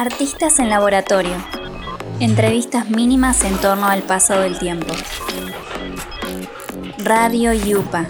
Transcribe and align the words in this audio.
Artistas 0.00 0.58
en 0.60 0.70
laboratorio. 0.70 1.34
Entrevistas 2.20 2.88
mínimas 2.88 3.44
en 3.44 3.54
torno 3.58 3.86
al 3.86 4.00
paso 4.00 4.40
del 4.40 4.58
tiempo. 4.58 4.94
Radio 7.04 7.52
Yupa. 7.52 8.06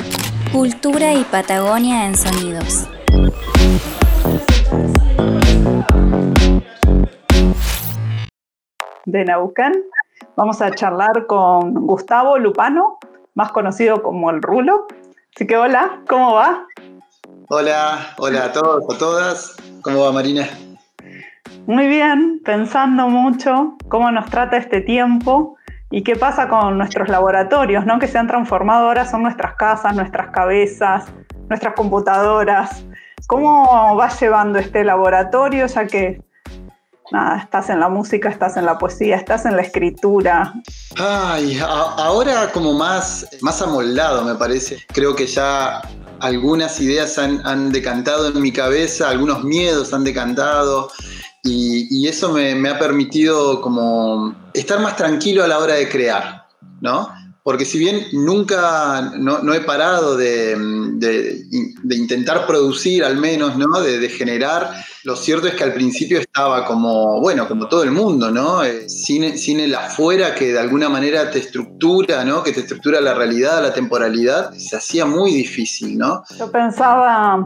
Cultura 0.53 1.15
y 1.15 1.25
Patagonia 1.25 2.07
en 2.07 2.17
sonidos. 2.17 2.87
De 9.05 9.25
Naucán 9.25 9.73
vamos 10.37 10.63
a 10.63 10.71
charlar 10.71 11.27
con 11.27 11.75
Gustavo 11.75 12.39
Lupano, 12.39 13.01
más 13.35 13.51
conocido 13.51 14.01
como 14.05 14.31
el 14.31 14.41
Rulo. 14.43 14.87
Así 15.35 15.45
que 15.45 15.57
hola, 15.57 16.03
¿cómo 16.09 16.35
va? 16.35 16.69
Hola, 17.49 18.15
hola 18.19 18.45
a 18.45 18.53
todos, 18.53 18.95
a 18.95 18.97
todas. 18.97 19.57
¿Cómo 19.83 20.05
va 20.05 20.13
Marina? 20.13 20.49
Muy 21.71 21.87
bien, 21.87 22.43
pensando 22.45 23.09
mucho 23.09 23.77
cómo 23.89 24.11
nos 24.11 24.29
trata 24.29 24.57
este 24.57 24.81
tiempo 24.81 25.55
y 25.89 26.03
qué 26.03 26.17
pasa 26.17 26.49
con 26.49 26.77
nuestros 26.77 27.09
laboratorios, 27.09 27.87
¿no? 27.87 28.01
Que 28.01 28.09
se 28.09 28.19
han 28.19 28.27
transformado 28.27 28.89
ahora, 28.89 29.09
son 29.09 29.23
nuestras 29.23 29.55
casas, 29.55 29.95
nuestras 29.95 30.31
cabezas, 30.33 31.05
nuestras 31.49 31.75
computadoras. 31.75 32.85
¿Cómo 33.29 33.95
vas 33.95 34.21
llevando 34.21 34.59
este 34.59 34.83
laboratorio, 34.83 35.69
ya 35.69 35.87
que 35.87 36.21
nada, 37.13 37.39
estás 37.39 37.71
en 37.71 37.79
la 37.79 37.89
música, 37.89 38.31
estás 38.31 38.57
en 38.57 38.65
la 38.65 38.77
poesía, 38.77 39.15
estás 39.15 39.47
en 39.47 39.55
la 39.55 39.63
escritura? 39.63 40.53
Ay, 40.99 41.61
ahora 41.63 42.51
como 42.53 42.73
más, 42.73 43.29
más 43.43 43.63
amoldado 43.63 44.25
me 44.25 44.35
parece. 44.35 44.79
Creo 44.93 45.15
que 45.15 45.29
ya 45.29 45.83
algunas 46.21 46.81
ideas 46.81 47.19
han, 47.19 47.73
decantado 47.73 48.29
en 48.29 48.41
mi 48.41 48.53
cabeza, 48.53 49.09
algunos 49.09 49.43
miedos 49.45 49.93
han 49.93 50.05
decantado 50.05 50.91
y, 51.43 52.07
eso 52.07 52.33
me, 52.33 52.69
ha 52.69 52.79
permitido 52.79 53.61
como 53.61 54.35
estar 54.53 54.81
más 54.81 54.97
tranquilo 54.97 55.43
a 55.43 55.49
la 55.49 55.59
hora 55.59 55.75
de 55.75 55.89
crear, 55.89 56.47
¿no? 56.81 57.13
Porque 57.43 57.65
si 57.65 57.79
bien 57.79 58.07
nunca, 58.13 59.13
no, 59.17 59.55
he 59.55 59.61
parado 59.61 60.17
de, 60.17 60.57
intentar 61.91 62.47
producir 62.47 63.03
al 63.03 63.17
menos, 63.17 63.57
¿no? 63.57 63.81
De, 63.81 64.09
generar, 64.11 64.71
lo 65.05 65.17
cierto 65.17 65.47
es 65.47 65.55
que 65.55 65.65
al 65.65 65.73
principio 65.73 66.19
estaba 66.19 66.67
como, 66.67 67.21
bueno, 67.21 67.49
como 67.49 67.67
todo 67.69 67.83
el 67.83 67.93
mundo, 67.93 68.31
¿no? 68.31 68.63
Eh, 68.63 68.89
sin, 68.89 69.39
sin, 69.39 69.59
el 69.61 69.75
afuera 69.75 70.35
que 70.35 70.53
de 70.53 70.59
alguna 70.59 70.91
manera 70.91 71.31
te 71.31 71.39
estructura, 71.39 72.25
¿no? 72.25 72.43
Que 72.43 72.53
te 72.53 72.61
estructura 72.61 73.01
la 73.01 73.15
realidad, 73.15 73.63
la 73.63 73.73
temporalidad, 73.73 74.53
se 74.53 74.77
hacía 74.77 75.07
muy 75.07 75.33
difícil, 75.33 75.97
¿no? 75.97 76.23
Yo 76.39 76.51
pensaba, 76.51 77.37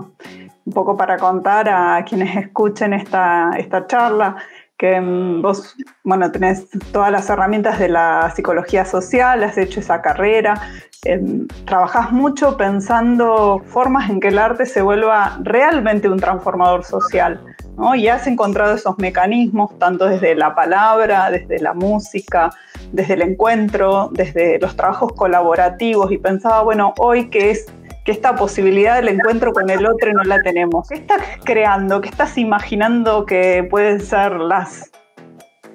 un 0.65 0.73
poco 0.73 0.97
para 0.97 1.19
contar 1.19 1.69
a 1.69 2.05
quienes 2.05 2.37
escuchen 2.37 2.95
esta, 2.95 3.53
esta 3.57 3.87
charla, 3.87 4.37
que 4.79 5.01
mm, 5.01 5.43
vos, 5.43 5.77
bueno, 6.03 6.31
tenés 6.33 6.69
todas 6.93 7.11
las 7.11 7.29
herramientas 7.31 7.79
de 7.79 7.89
la 7.89 8.33
psicología 8.35 8.85
social, 8.85 9.45
has 9.45 9.57
hecho 9.57 9.81
esa 9.81 10.03
carrera, 10.03 10.61
em, 11.05 11.47
trabajás 11.65 12.13
mucho 12.13 12.57
pensando 12.57 13.63
formas 13.67 14.11
en 14.11 14.21
que 14.21 14.29
el 14.29 14.39
arte 14.39 14.67
se 14.67 14.83
vuelva 14.83 15.39
realmente 15.43 16.09
un 16.09 16.19
transformador 16.19 16.85
social, 16.85 17.41
¿no? 17.77 17.95
Y 17.95 18.09
has 18.09 18.27
encontrado 18.27 18.75
esos 18.75 18.99
mecanismos, 18.99 19.79
tanto 19.79 20.07
desde 20.07 20.35
la 20.35 20.55
palabra, 20.55 21.31
desde 21.31 21.61
la 21.61 21.75
música, 21.75 22.51
desde 22.93 23.15
el 23.15 23.23
encuentro, 23.23 24.11
desde 24.13 24.59
los 24.59 24.77
trabajos 24.77 25.13
colaborativos, 25.13 26.11
y 26.11 26.19
pensaba, 26.19 26.63
bueno, 26.63 26.95
hoy 26.99 27.31
que 27.31 27.51
es 27.51 27.67
que 28.05 28.13
esta 28.13 28.37
posibilidad 28.37 28.97
del 28.97 29.09
encuentro 29.09 29.53
con 29.53 29.71
el 29.71 29.87
otro 29.87 30.13
no 30.13 30.23
la 30.25 30.41
tenemos. 30.43 30.89
¿Qué 30.89 30.97
estás 30.97 31.23
creando? 31.43 32.01
¿Qué 32.01 32.11
estás 32.11 32.37
imaginando 32.37 33.25
que 33.25 33.67
pueden 33.71 34.01
ser 34.01 34.33
las 34.33 34.91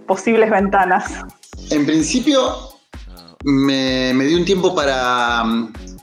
posibles 0.06 0.52
ventanas? 0.52 1.12
En 1.72 1.86
principio, 1.86 2.56
me, 3.44 4.14
di 4.14 4.36
un 4.36 4.46
tiempo 4.46 4.76
para, 4.76 5.44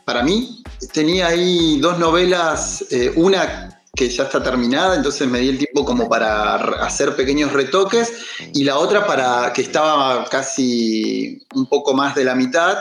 para 0.05 0.23
mí. 0.23 0.63
Tenía 0.93 1.29
ahí 1.29 1.79
dos 1.81 1.99
novelas, 1.99 2.85
eh, 2.91 3.13
una 3.17 3.81
que 3.95 4.09
ya 4.11 4.25
está 4.25 4.43
terminada, 4.43 4.95
entonces 4.95 5.27
me 5.27 5.39
di 5.39 5.49
el 5.49 5.59
tiempo 5.59 5.85
como 5.85 6.09
para 6.09 6.57
hacer 6.85 7.17
pequeños 7.17 7.53
retoques 7.53 8.13
y 8.53 8.63
la 8.65 8.77
otra 8.77 9.07
para 9.07 9.53
que 9.55 9.63
estaba 9.63 10.27
casi 10.27 11.41
un 11.55 11.67
poco 11.67 11.95
más 11.95 12.15
de 12.15 12.25
la 12.25 12.35
mitad 12.35 12.77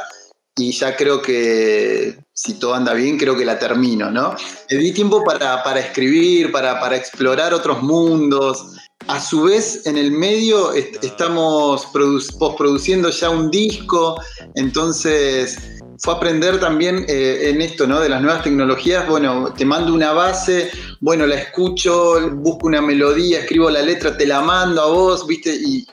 y 0.57 0.71
ya 0.71 0.95
creo 0.95 1.21
que 1.21 2.17
si 2.33 2.53
todo 2.53 2.75
anda 2.75 2.93
bien, 2.93 3.17
creo 3.17 3.37
que 3.37 3.45
la 3.45 3.59
termino, 3.59 4.09
¿no? 4.09 4.35
Me 4.69 4.77
di 4.77 4.93
tiempo 4.93 5.23
para, 5.23 5.79
escribir, 5.79 6.51
para, 6.51 6.95
explorar 6.95 7.53
otros 7.53 7.81
mundos. 7.81 8.73
A 9.07 9.19
su 9.19 9.43
vez, 9.43 9.85
en 9.85 9.97
el 9.97 10.11
medio 10.11 10.73
estamos 10.73 11.85
postproduciendo 12.39 13.09
ya 13.09 13.29
un 13.29 13.51
disco, 13.51 14.19
entonces 14.55 15.57
fue 15.99 16.13
aprender 16.13 16.59
también 16.59 17.05
eh, 17.07 17.49
en 17.49 17.61
esto, 17.61 17.87
¿no? 17.87 17.99
De 17.99 18.09
las 18.09 18.21
nuevas 18.21 18.43
tecnologías, 18.43 19.07
bueno, 19.07 19.53
te 19.53 19.65
mando 19.65 19.93
una 19.93 20.11
base, 20.13 20.71
bueno, 20.99 21.25
la 21.25 21.35
escucho, 21.35 22.29
busco 22.35 22.67
una 22.67 22.81
melodía, 22.81 23.39
escribo 23.39 23.69
la 23.69 23.81
letra, 23.81 24.17
te 24.17 24.25
la 24.25 24.41
mando 24.41 24.81
a 24.81 24.87
vos, 24.87 25.27
¿viste? 25.27 25.53
Y, 25.55 25.85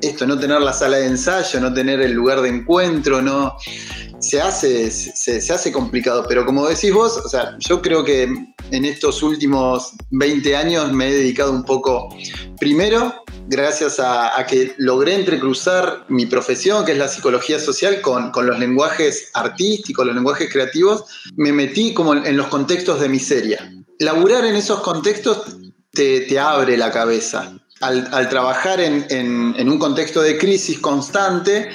esto, 0.00 0.26
no 0.26 0.38
tener 0.38 0.60
la 0.60 0.72
sala 0.72 0.98
de 0.98 1.06
ensayo, 1.06 1.60
no 1.60 1.72
tener 1.72 2.00
el 2.00 2.12
lugar 2.12 2.40
de 2.40 2.48
encuentro, 2.48 3.20
no 3.22 3.56
se 4.20 4.40
hace, 4.40 4.90
se, 4.90 5.52
hace 5.52 5.72
complicado. 5.72 6.24
Pero 6.28 6.44
como 6.44 6.66
decís 6.66 6.92
vos, 6.92 7.16
o 7.24 7.28
sea, 7.28 7.56
yo 7.58 7.80
creo 7.82 8.04
que 8.04 8.22
en 8.22 8.84
estos 8.84 9.22
últimos 9.22 9.92
20 10.10 10.56
años 10.56 10.92
me 10.92 11.08
he 11.08 11.14
dedicado 11.14 11.52
un 11.52 11.64
poco, 11.64 12.08
primero, 12.58 13.14
gracias 13.48 13.98
a, 14.00 14.32
que 14.48 14.74
logré 14.78 15.14
entrecruzar 15.14 16.04
mi 16.08 16.26
profesión, 16.26 16.84
que 16.84 16.92
es 16.92 16.98
la 16.98 17.08
psicología 17.08 17.58
social, 17.58 18.00
con, 18.00 18.32
los 18.34 18.58
lenguajes 18.58 19.30
artísticos, 19.34 20.06
los 20.06 20.14
lenguajes 20.14 20.50
creativos, 20.52 21.04
me 21.36 21.52
metí 21.52 21.94
como 21.94 22.14
en, 22.14 22.36
los 22.36 22.48
contextos 22.48 23.00
de 23.00 23.08
miseria. 23.08 23.72
Laburar 23.98 24.44
en 24.44 24.56
esos 24.56 24.80
contextos 24.80 25.56
te, 25.92 26.20
te 26.22 26.38
abre 26.38 26.76
la 26.76 26.92
cabeza 26.92 27.58
al, 27.80 28.28
trabajar 28.28 28.80
en, 28.80 29.68
un 29.68 29.78
contexto 29.78 30.22
de 30.22 30.38
crisis 30.38 30.78
constante, 30.78 31.70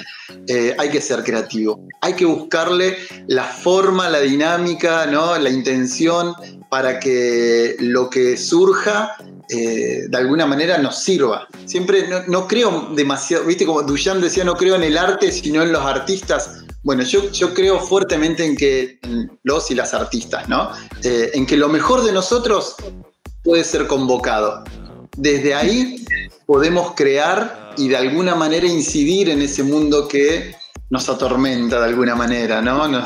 eh, 0.46 0.74
hay 0.78 0.90
que 0.90 1.00
ser 1.00 1.22
creativo. 1.22 1.86
Hay 2.00 2.14
que 2.14 2.24
buscarle 2.24 2.96
la 3.26 3.44
forma, 3.44 4.08
la 4.08 4.20
dinámica, 4.20 5.06
¿no? 5.06 5.36
la 5.38 5.50
intención 5.50 6.34
para 6.70 6.98
que 6.98 7.76
lo 7.78 8.10
que 8.10 8.36
surja 8.36 9.16
eh, 9.48 10.08
de 10.08 10.16
alguna 10.16 10.46
manera 10.46 10.78
nos 10.78 10.98
sirva. 10.98 11.46
Siempre 11.66 12.08
no, 12.26 12.48
creo 12.48 12.90
demasiado, 12.94 13.44
viste 13.44 13.66
como 13.66 13.82
Duchamp 13.82 14.22
decía, 14.22 14.44
no 14.44 14.54
creo 14.54 14.74
en 14.74 14.82
el 14.82 14.98
arte, 14.98 15.30
sino 15.30 15.62
en 15.62 15.72
los 15.72 15.82
artistas. 15.84 16.64
Bueno, 16.82 17.02
yo, 17.02 17.54
creo 17.54 17.80
fuertemente 17.80 18.44
en 18.44 18.56
que 18.56 18.98
los 19.42 19.70
y 19.70 19.74
las 19.74 19.94
artistas, 19.94 20.48
¿no? 20.48 20.70
Eh, 21.02 21.30
en 21.32 21.46
que 21.46 21.56
lo 21.56 21.68
mejor 21.68 22.04
de 22.04 22.12
nosotros 22.12 22.76
puede 23.42 23.64
ser 23.64 23.86
convocado 23.86 24.64
desde 25.16 25.54
ahí 25.54 26.04
podemos 26.46 26.92
crear 26.94 27.72
y 27.76 27.88
de 27.88 27.96
alguna 27.96 28.34
manera 28.34 28.66
incidir 28.66 29.30
en 29.30 29.42
ese 29.42 29.62
mundo 29.62 30.08
que 30.08 30.54
nos 30.90 31.08
atormenta 31.08 31.78
de 31.80 31.86
alguna 31.86 32.14
manera, 32.14 32.60
¿no? 32.60 32.88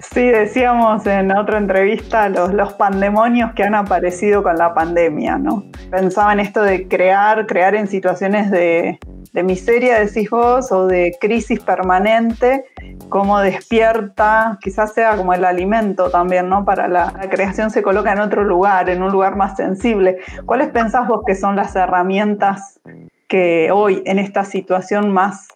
Sí, 0.00 0.28
decíamos 0.28 1.06
en 1.06 1.32
otra 1.32 1.58
entrevista 1.58 2.28
los, 2.28 2.52
los 2.52 2.72
pandemonios 2.74 3.52
que 3.52 3.64
han 3.64 3.74
aparecido 3.74 4.42
con 4.42 4.56
la 4.56 4.74
pandemia, 4.74 5.38
¿no? 5.38 5.64
Pensaba 5.90 6.32
en 6.32 6.40
esto 6.40 6.62
de 6.62 6.88
crear, 6.88 7.46
crear 7.46 7.74
en 7.74 7.88
situaciones 7.88 8.50
de, 8.50 8.98
de 9.32 9.42
miseria, 9.42 10.00
decís 10.00 10.30
vos, 10.30 10.72
o 10.72 10.86
de 10.86 11.16
crisis 11.20 11.60
permanente, 11.60 12.64
cómo 13.08 13.40
despierta, 13.40 14.58
quizás 14.60 14.94
sea 14.94 15.16
como 15.16 15.34
el 15.34 15.44
alimento 15.44 16.10
también, 16.10 16.48
¿no? 16.48 16.64
Para 16.64 16.88
la, 16.88 17.12
creación 17.30 17.70
se 17.70 17.82
coloca 17.82 18.12
en 18.12 18.20
otro 18.20 18.44
lugar, 18.44 18.88
en 18.88 19.02
un 19.02 19.12
lugar 19.12 19.36
más 19.36 19.56
sensible. 19.56 20.18
¿Cuáles 20.46 20.68
pensás 20.68 21.06
vos 21.08 21.22
que 21.26 21.34
son 21.34 21.56
las 21.56 21.76
herramientas 21.76 22.80
que 23.28 23.70
hoy 23.72 24.02
en 24.06 24.18
esta 24.18 24.44
situación 24.44 25.10
más 25.10 25.48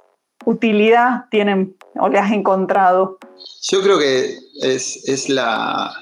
utilidad 0.45 1.25
tienen 1.31 1.75
o 1.97 2.09
le 2.09 2.19
has 2.19 2.33
encontrado? 2.33 3.19
Yo 3.71 3.83
creo 3.83 3.99
que 3.99 4.37
es, 4.61 5.29
la, 5.29 5.93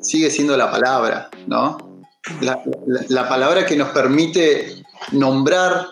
sigue 0.00 0.30
siendo 0.30 0.56
la 0.56 0.70
palabra, 0.70 1.30
¿no? 1.46 1.78
la 3.08 3.28
palabra 3.28 3.66
que 3.66 3.76
nos 3.76 3.90
permite 3.90 4.82
nombrar 5.12 5.86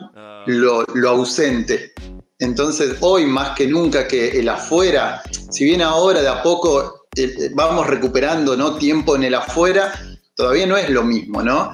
lo, 0.47 1.09
ausente. 1.09 1.93
Entonces, 2.39 2.97
hoy 3.00 3.27
más 3.27 3.50
que 3.50 3.67
nunca 3.67 4.09
que 4.09 4.39
el 4.41 4.49
afuera, 4.49 5.23
si 5.50 5.65
bien 5.65 5.83
ahora 5.83 6.23
de 6.23 6.29
a 6.29 6.43
poco 6.43 7.06
eh, 7.17 7.50
vamos 7.55 7.87
recuperando 7.87 8.56
¿no? 8.56 8.77
tiempo 8.77 9.15
en 9.17 9.25
el 9.25 9.35
afuera, 9.35 9.93
todavía 10.35 10.67
no 10.67 10.77
es 10.77 10.91
lo 10.91 11.05
mismo, 11.05 11.43
¿no? 11.43 11.73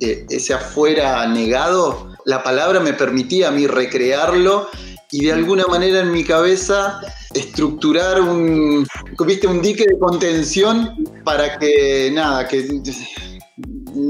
Eh, 0.00 0.26
ese 0.28 0.54
afuera 0.54 1.26
negado, 1.26 2.16
la 2.24 2.42
palabra 2.42 2.80
me 2.80 2.94
permitía 2.94 3.48
a 3.48 3.50
mí 3.52 3.66
recrearlo 3.66 4.68
y 5.10 5.24
de 5.24 5.32
alguna 5.32 5.66
manera 5.66 6.00
en 6.00 6.12
mi 6.12 6.24
cabeza 6.24 7.00
estructurar 7.34 8.20
un, 8.20 8.86
un 9.18 9.62
dique 9.62 9.86
de 9.86 9.98
contención 9.98 11.04
para 11.24 11.58
que 11.58 12.10
nada, 12.12 12.46
que 12.46 12.82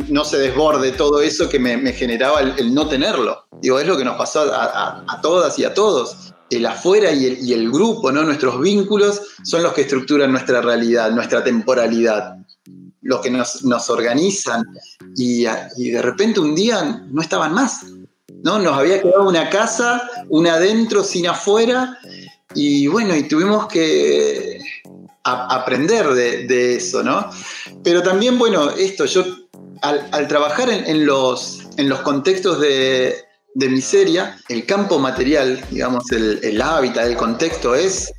no 0.09 0.25
se 0.25 0.39
desborde 0.39 0.93
todo 0.93 1.21
eso 1.21 1.49
que 1.49 1.59
me, 1.59 1.93
generaba 1.93 2.41
el, 2.41 2.75
no 2.75 2.89
tenerlo. 2.89 3.47
Digo, 3.61 3.79
es 3.79 3.87
lo 3.87 3.97
que 3.97 4.05
nos 4.05 4.17
pasó 4.17 4.50
a, 4.53 5.21
todas 5.23 5.59
y 5.59 5.65
a 5.65 5.75
todos. 5.75 6.35
El 6.50 6.67
afuera 6.67 7.12
y 7.12 7.27
el, 7.27 7.39
y 7.47 7.53
el, 7.53 7.71
grupo, 7.71 8.11
¿no? 8.11 8.23
Nuestros 8.23 8.61
vínculos 8.61 9.21
son 9.45 9.62
los 9.62 9.73
que 9.75 9.83
estructuran 9.83 10.33
nuestra 10.33 10.62
realidad, 10.62 11.11
nuestra 11.11 11.45
temporalidad, 11.45 12.37
los 13.03 13.21
que 13.21 13.31
nos, 13.31 13.91
organizan. 13.91 14.65
Y 15.17 15.45
de 15.45 16.03
repente 16.03 16.41
un 16.41 16.55
día 16.55 17.03
no 17.11 17.21
estaban 17.21 17.53
más. 17.53 17.85
¿No? 18.43 18.59
Nos 18.59 18.77
había 18.77 19.03
quedado 19.03 19.29
una 19.29 19.49
casa, 19.51 20.09
una 20.29 20.55
adentro, 20.55 21.03
sin 21.03 21.27
afuera, 21.27 21.99
y 22.55 22.87
bueno, 22.87 23.15
y 23.15 23.25
tuvimos 23.29 23.67
que 23.69 24.59
aprender 25.25 26.09
de, 26.09 26.77
eso, 26.77 27.03
¿no? 27.03 27.31
Pero 27.85 28.03
también, 28.03 28.39
bueno, 28.39 28.71
esto, 28.71 29.05
yo 29.05 29.25
al, 29.83 30.29
trabajar 30.29 30.71
en, 30.71 31.05
los, 31.05 31.61
en 31.77 31.89
los 31.89 32.01
contextos 32.01 32.61
de, 32.61 33.25
miseria, 33.55 34.39
el 34.49 34.65
campo 34.65 34.99
material, 34.99 35.61
digamos, 35.71 36.11
el, 36.13 36.41
el 36.43 36.63
hábitat, 36.63 37.07
el 37.07 37.17
contexto 37.17 37.75
es, 37.75 38.13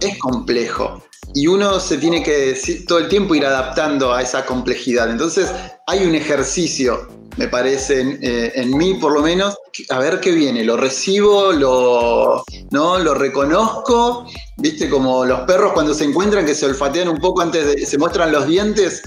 es 0.00 0.18
complejo 0.18 1.02
y 1.34 1.46
uno 1.46 1.78
se 1.80 1.98
tiene 1.98 2.22
que 2.22 2.58
todo 2.86 2.98
el 2.98 3.08
tiempo 3.08 3.34
ir 3.34 3.44
adaptando 3.44 4.14
a 4.14 4.22
esa 4.22 4.46
complejidad. 4.46 5.10
Entonces 5.10 5.50
hay 5.86 6.06
un 6.06 6.14
ejercicio, 6.14 7.08
me 7.36 7.48
parece, 7.48 8.00
en, 8.00 8.18
eh, 8.22 8.66
mí 8.66 8.94
por 8.94 9.12
lo 9.12 9.22
menos, 9.22 9.56
a 9.90 9.98
ver 9.98 10.20
qué 10.20 10.32
viene, 10.32 10.64
lo 10.64 10.76
recibo, 10.76 11.52
lo, 11.52 12.44
¿no? 12.70 12.98
lo 12.98 13.14
reconozco, 13.14 14.26
viste 14.56 14.88
como 14.88 15.24
los 15.24 15.40
perros 15.40 15.72
cuando 15.72 15.94
se 15.94 16.04
encuentran 16.04 16.46
que 16.46 16.54
se 16.54 16.66
olfatean 16.66 17.08
un 17.08 17.18
poco 17.18 17.42
antes 17.42 17.66
de, 17.66 17.86
se 17.86 17.98
muestran 17.98 18.32
los 18.32 18.46
dientes 18.46 19.02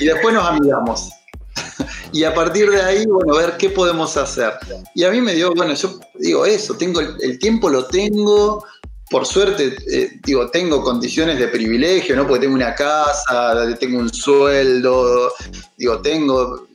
y 0.00 0.06
después 0.06 0.34
nos 0.34 0.46
amigamos. 0.46 1.10
y 2.12 2.24
a 2.24 2.34
partir 2.34 2.70
de 2.70 2.80
ahí, 2.80 3.06
bueno, 3.06 3.34
ver 3.36 3.56
qué 3.56 3.70
podemos 3.70 4.16
hacer. 4.16 4.52
Y 4.94 5.04
a 5.04 5.10
mí 5.10 5.20
me 5.20 5.34
dio, 5.34 5.52
bueno, 5.54 5.74
yo 5.74 5.98
digo 6.14 6.46
eso, 6.46 6.76
tengo 6.76 7.00
el 7.00 7.38
tiempo 7.38 7.68
lo 7.68 7.86
tengo, 7.86 8.64
por 9.10 9.24
suerte, 9.24 9.76
eh, 9.90 10.20
digo, 10.22 10.50
tengo 10.50 10.82
condiciones 10.82 11.38
de 11.38 11.48
privilegio, 11.48 12.14
¿no? 12.14 12.26
Porque 12.26 12.42
tengo 12.42 12.54
una 12.54 12.74
casa, 12.74 13.54
tengo 13.78 13.98
un 13.98 14.12
sueldo, 14.12 15.32
digo, 15.76 16.00
tengo 16.02 16.67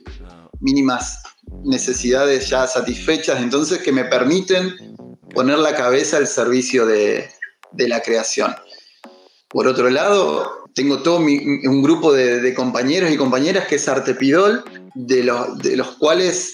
mínimas 0.60 1.22
necesidades 1.64 2.48
ya 2.48 2.66
satisfechas, 2.66 3.40
entonces 3.40 3.78
que 3.78 3.92
me 3.92 4.04
permiten 4.04 4.96
poner 5.34 5.58
la 5.58 5.74
cabeza 5.74 6.16
al 6.16 6.26
servicio 6.26 6.86
de, 6.86 7.28
la 7.76 8.00
creación. 8.00 8.54
Por 9.48 9.66
otro 9.66 9.90
lado, 9.90 10.64
tengo 10.74 11.02
todo 11.02 11.18
un 11.18 11.82
grupo 11.82 12.12
de, 12.12 12.54
compañeros 12.54 13.10
y 13.10 13.16
compañeras 13.16 13.66
que 13.66 13.76
es 13.76 13.88
Artepidol, 13.88 14.64
de 14.94 15.24
los, 15.24 15.58
de 15.58 15.76
los 15.76 15.88
cuales 15.96 16.52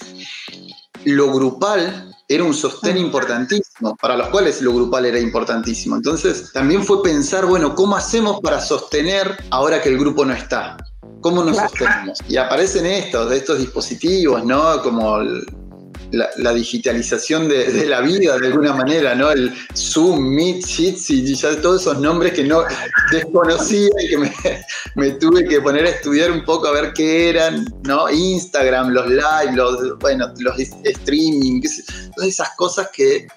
lo 1.05 1.31
grupal 1.31 2.11
era 2.27 2.43
un 2.43 2.53
sostén 2.53 2.97
importantísimo, 2.97 3.95
para 3.97 4.15
los 4.15 4.29
cuales 4.29 4.61
lo 4.61 4.73
grupal 4.73 5.05
era 5.05 5.19
importantísimo. 5.19 5.97
Entonces, 5.97 6.51
también 6.53 6.83
fue 6.83 7.03
pensar, 7.03 7.45
bueno, 7.45 7.75
¿cómo 7.75 7.95
hacemos 7.95 8.39
para 8.39 8.61
sostener 8.61 9.37
ahora 9.49 9.81
que 9.81 9.89
el 9.89 9.97
grupo 9.97 10.23
no 10.23 10.33
está? 10.33 10.77
¿Cómo 11.21 11.43
nos 11.43 11.57
sostenemos? 11.57 12.19
Y 12.27 12.37
aparecen 12.37 12.85
estos, 12.85 13.31
estos 13.31 13.59
dispositivos, 13.59 14.43
¿no? 14.43 14.81
Como 14.81 15.19
la, 16.11 16.53
digitalización 16.53 17.47
de, 17.47 17.85
la 17.85 18.01
vida 18.01 18.37
de 18.37 18.47
alguna 18.47 18.73
manera, 18.73 19.15
¿no? 19.15 19.31
El 19.31 19.53
Zoom, 19.75 20.19
Meet, 20.19 20.65
Jitsi, 20.65 21.23
y 21.23 21.35
ya 21.35 21.59
todos 21.61 21.81
esos 21.81 21.99
nombres 21.99 22.33
que 22.33 22.43
no 22.43 22.63
desconocía 23.11 23.89
y 24.03 24.09
que 24.09 24.17
me, 24.95 25.11
tuve 25.19 25.45
que 25.45 25.61
poner 25.61 25.85
a 25.85 25.89
estudiar 25.89 26.31
un 26.31 26.43
poco 26.43 26.67
a 26.67 26.71
ver 26.71 26.93
qué 26.93 27.29
eran, 27.29 27.65
¿no? 27.83 28.09
Instagram, 28.09 28.89
los 28.89 29.07
live, 29.07 29.55
los, 29.55 29.97
bueno, 29.99 30.33
los 30.39 30.59
streaming, 30.59 31.61
todas 32.15 32.29
esas 32.29 32.49
cosas 32.55 32.89
que 32.93 33.27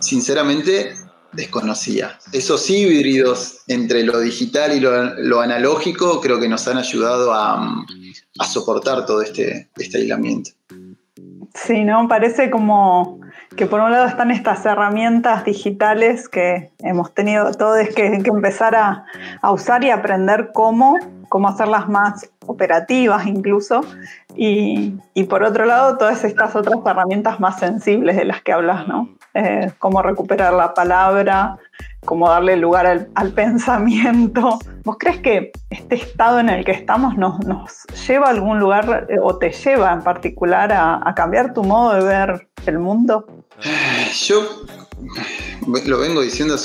sinceramente 0.00 0.94
desconocía. 1.32 2.18
Esos 2.32 2.68
híbridos 2.68 3.62
entre 3.68 4.04
lo 4.04 4.18
digital 4.20 4.72
y 4.76 4.80
lo, 4.80 5.40
analógico 5.40 6.20
creo 6.20 6.40
que 6.40 6.48
nos 6.48 6.66
han 6.68 6.78
ayudado 6.78 7.32
a, 7.32 7.84
soportar 8.50 9.06
todo 9.06 9.22
este, 9.22 9.68
este 9.76 9.98
aislamiento. 9.98 10.50
Sí, 11.54 11.84
¿no? 11.84 12.08
Parece 12.08 12.50
como 12.50 13.20
que 13.56 13.66
por 13.66 13.80
un 13.80 13.90
lado 13.90 14.06
están 14.06 14.30
estas 14.30 14.64
herramientas 14.64 15.44
digitales 15.44 16.28
que 16.28 16.70
hemos 16.78 17.12
tenido 17.14 17.50
todos 17.52 17.88
que, 17.88 18.22
que 18.22 18.30
empezar 18.30 18.74
a, 18.76 19.04
usar 19.50 19.82
y 19.82 19.90
aprender 19.90 20.50
cómo, 20.54 20.96
cómo 21.28 21.48
hacerlas 21.48 21.88
más 21.88 22.30
operativas 22.46 23.26
incluso. 23.26 23.80
Y, 24.36 24.94
por 25.28 25.42
otro 25.42 25.64
lado, 25.64 25.98
todas 25.98 26.24
estas 26.24 26.54
otras 26.54 26.78
herramientas 26.86 27.40
más 27.40 27.58
sensibles 27.58 28.16
de 28.16 28.24
las 28.24 28.42
que 28.42 28.52
hablas, 28.52 28.86
¿no? 28.86 29.08
Eh, 29.34 29.70
cómo 29.78 30.02
recuperar 30.02 30.52
la 30.52 30.74
palabra, 30.74 31.56
cómo 32.04 32.28
darle 32.28 32.56
lugar 32.56 33.08
al, 33.14 33.32
pensamiento. 33.32 34.58
¿Vos 34.82 34.96
crees 34.98 35.18
que 35.18 35.52
este 35.70 35.94
estado 35.94 36.40
en 36.40 36.48
el 36.48 36.64
que 36.64 36.72
estamos 36.72 37.16
nos, 37.16 37.84
lleva 38.08 38.26
a 38.26 38.30
algún 38.30 38.58
lugar 38.58 39.06
eh, 39.08 39.18
o 39.22 39.38
te 39.38 39.52
lleva 39.52 39.92
en 39.92 40.02
particular 40.02 40.72
a, 40.72 41.14
cambiar 41.14 41.54
tu 41.54 41.62
modo 41.62 41.94
de 41.94 42.04
ver 42.04 42.48
el 42.66 42.80
mundo? 42.80 43.26
Yo 44.26 44.42
lo 45.86 45.98
vengo 45.98 46.22
diciendo 46.22 46.56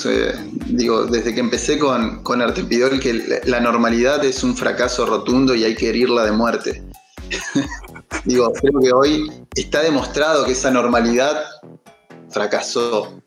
digo, 0.65 1.05
desde 1.05 1.35
que 1.35 1.39
empecé 1.41 1.77
con, 1.77 2.23
con 2.23 2.41
Artepidol 2.41 2.99
que 2.99 3.41
la 3.45 3.59
normalidad 3.59 4.25
es 4.25 4.43
un 4.43 4.57
fracaso 4.57 5.05
rotundo 5.05 5.53
y 5.53 5.65
hay 5.65 5.75
que 5.75 5.89
herirla 5.89 6.23
de 6.23 6.31
muerte. 6.31 6.83
digo, 8.25 8.51
creo 8.53 8.79
que 8.79 8.91
hoy 8.91 9.31
está 9.55 9.81
demostrado 9.81 10.45
que 10.45 10.53
esa 10.53 10.71
normalidad 10.71 11.43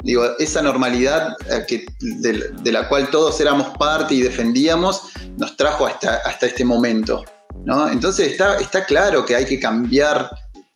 Digo, 0.02 0.24
esa 0.38 0.62
normalidad 0.62 1.36
eh, 1.50 1.64
que, 1.66 1.86
de, 2.00 2.72
la 2.72 2.88
cual 2.88 3.10
todos 3.10 3.40
éramos 3.40 3.76
parte 3.78 4.14
y 4.14 4.22
defendíamos 4.22 5.02
nos 5.36 5.56
trajo 5.56 5.86
hasta, 5.86 6.16
hasta 6.24 6.46
este 6.46 6.64
momento. 6.64 7.24
¿no? 7.64 7.88
Entonces 7.88 8.32
está, 8.32 8.58
está 8.58 8.84
claro 8.84 9.24
que 9.24 9.34
hay 9.34 9.46
que 9.46 9.58
cambiar 9.58 10.30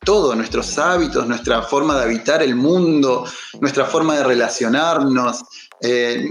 todo, 0.04 0.34
nuestros 0.34 0.78
hábitos, 0.78 1.26
nuestra 1.26 1.62
forma 1.62 1.96
de 1.96 2.02
habitar 2.02 2.42
el 2.42 2.56
mundo, 2.56 3.24
nuestra 3.60 3.84
forma 3.84 4.16
de 4.16 4.24
relacionarnos, 4.24 5.44
eh, 5.80 6.28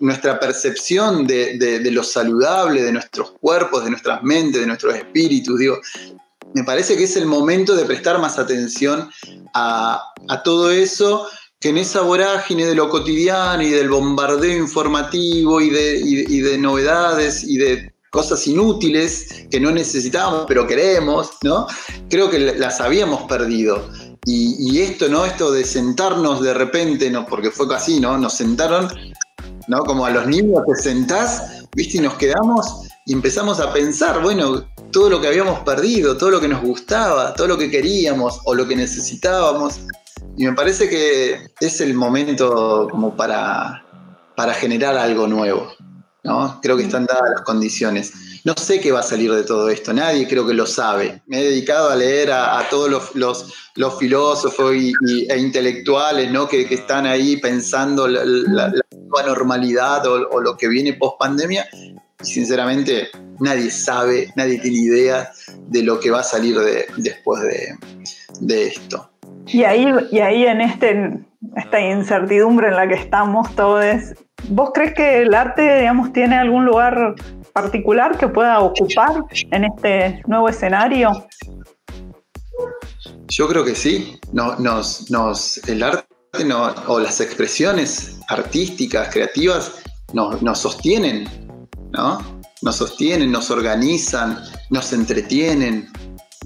nuestra, 0.00 0.38
percepción 0.38 1.26
de, 1.26 1.80
lo 1.90 2.02
saludable, 2.02 2.82
de 2.82 2.92
nuestros 2.92 3.32
cuerpos, 3.32 3.84
de 3.84 3.90
nuestras 3.90 4.22
mentes, 4.22 4.60
de 4.60 4.66
nuestros 4.66 4.94
espíritus. 4.94 5.58
Digo, 5.58 5.80
me 6.54 6.64
parece 6.64 6.96
que 6.96 7.04
es 7.04 7.16
el 7.16 7.26
momento 7.26 7.74
de 7.74 7.84
prestar 7.84 8.18
más 8.18 8.38
atención 8.38 9.10
a, 9.54 10.02
a 10.28 10.42
todo 10.42 10.70
eso 10.70 11.26
que 11.62 11.68
en 11.68 11.78
esa 11.78 12.00
vorágine 12.00 12.66
de 12.66 12.74
lo 12.74 12.90
cotidiano 12.90 13.62
y 13.62 13.70
del 13.70 13.88
bombardeo 13.88 14.58
informativo 14.58 15.60
y 15.60 15.70
de, 15.70 16.42
de 16.42 16.58
novedades 16.58 17.44
y 17.44 17.56
de 17.56 17.94
cosas 18.10 18.44
inútiles 18.48 19.46
que 19.48 19.60
no 19.60 19.70
necesitábamos 19.70 20.44
pero 20.48 20.66
queremos, 20.66 21.30
¿no? 21.44 21.68
Creo 22.10 22.28
que 22.28 22.40
las 22.40 22.80
habíamos 22.80 23.22
perdido. 23.22 23.88
Y, 24.24 24.80
esto, 24.80 25.08
¿no? 25.08 25.24
Esto 25.24 25.50
de 25.50 25.64
sentarnos 25.64 26.42
de 26.42 26.54
repente, 26.54 27.10
¿no? 27.10 27.26
Porque 27.26 27.50
fue 27.50 27.72
así, 27.74 27.98
¿no? 28.00 28.18
Nos 28.18 28.34
sentaron, 28.34 28.88
¿no? 29.68 29.84
Como 29.84 30.04
a 30.04 30.10
los 30.10 30.26
niños 30.26 30.62
te 30.66 30.82
sentás, 30.82 31.64
¿viste? 31.74 31.98
Y 31.98 32.00
nos 32.00 32.14
quedamos 32.14 32.66
y 33.06 33.12
empezamos 33.12 33.60
a 33.60 33.72
pensar, 33.72 34.20
bueno, 34.20 34.64
todo 34.90 35.10
lo 35.10 35.20
que 35.20 35.28
habíamos 35.28 35.60
perdido, 35.60 36.16
todo 36.16 36.30
lo 36.30 36.40
que 36.40 36.48
nos 36.48 36.62
gustaba, 36.62 37.34
todo 37.34 37.48
lo 37.48 37.58
que 37.58 37.70
queríamos 37.70 38.40
o 38.44 38.54
lo 38.54 38.66
que 38.66 38.76
necesitábamos. 38.76 39.80
Y 40.36 40.46
me 40.46 40.54
parece 40.54 40.88
que 40.88 41.50
es 41.60 41.80
el 41.80 41.94
momento 41.94 42.88
como 42.90 43.14
para, 43.16 43.84
para 44.34 44.54
generar 44.54 44.96
algo 44.96 45.26
nuevo. 45.26 45.72
¿no? 46.24 46.60
Creo 46.62 46.76
que 46.76 46.84
están 46.84 47.06
dadas 47.06 47.30
las 47.30 47.42
condiciones. 47.42 48.12
No 48.44 48.54
sé 48.56 48.80
qué 48.80 48.92
va 48.92 49.00
a 49.00 49.04
salir 49.04 49.32
de 49.32 49.44
todo 49.44 49.68
esto, 49.68 49.92
nadie 49.92 50.26
creo 50.26 50.46
que 50.46 50.54
lo 50.54 50.66
sabe. 50.66 51.22
Me 51.26 51.40
he 51.40 51.44
dedicado 51.44 51.90
a 51.90 51.96
leer 51.96 52.32
a, 52.32 52.66
todos 52.70 52.90
los, 53.14 53.54
los, 53.76 53.98
filósofos 53.98 54.74
y, 54.74 54.92
e 55.28 55.38
intelectuales 55.38 56.30
¿no? 56.30 56.48
que, 56.48 56.62
están 56.62 57.06
ahí 57.06 57.36
pensando 57.36 58.08
la, 58.08 58.24
nueva 58.24 59.26
normalidad 59.26 60.06
o, 60.06 60.40
lo 60.40 60.56
que 60.56 60.68
viene 60.68 60.94
post 60.94 61.18
pandemia. 61.18 61.66
Y 62.20 62.24
sinceramente 62.24 63.10
nadie 63.40 63.70
sabe, 63.70 64.32
nadie 64.36 64.58
tiene 64.60 64.78
idea 64.78 65.30
de 65.68 65.82
lo 65.82 66.00
que 66.00 66.10
va 66.10 66.20
a 66.20 66.24
salir 66.24 66.58
de, 66.58 66.86
después 66.96 67.42
de, 67.42 67.76
de 68.40 68.66
esto. 68.68 69.11
Y 69.52 69.64
ahí, 69.64 69.86
y 70.10 70.20
ahí 70.20 70.46
en 70.46 70.60
este, 70.62 71.20
esta 71.56 71.80
incertidumbre 71.80 72.68
en 72.68 72.76
la 72.76 72.88
que 72.88 72.94
estamos 72.94 73.54
todos, 73.54 74.14
¿vos 74.48 74.70
crees 74.72 74.94
que 74.94 75.22
el 75.22 75.34
arte, 75.34 75.80
digamos, 75.80 76.12
tiene 76.12 76.36
algún 76.36 76.64
lugar 76.64 77.14
particular 77.52 78.16
que 78.16 78.28
pueda 78.28 78.60
ocupar 78.60 79.24
en 79.50 79.64
este 79.64 80.22
nuevo 80.26 80.48
escenario? 80.48 81.26
Yo 83.28 83.48
creo 83.48 83.64
que 83.64 83.74
sí. 83.74 84.18
nos, 84.32 85.10
nos, 85.10 85.58
el 85.68 85.82
arte 85.82 86.06
o 86.86 86.98
las 86.98 87.20
expresiones 87.20 88.18
artísticas, 88.28 89.10
creativas, 89.12 89.82
nos, 90.14 90.40
nos 90.40 90.60
sostienen, 90.60 91.28
¿no? 91.90 92.18
Nos 92.62 92.76
sostienen, 92.76 93.30
nos 93.30 93.50
organizan, 93.50 94.38
nos 94.70 94.92
entretienen, 94.92 95.90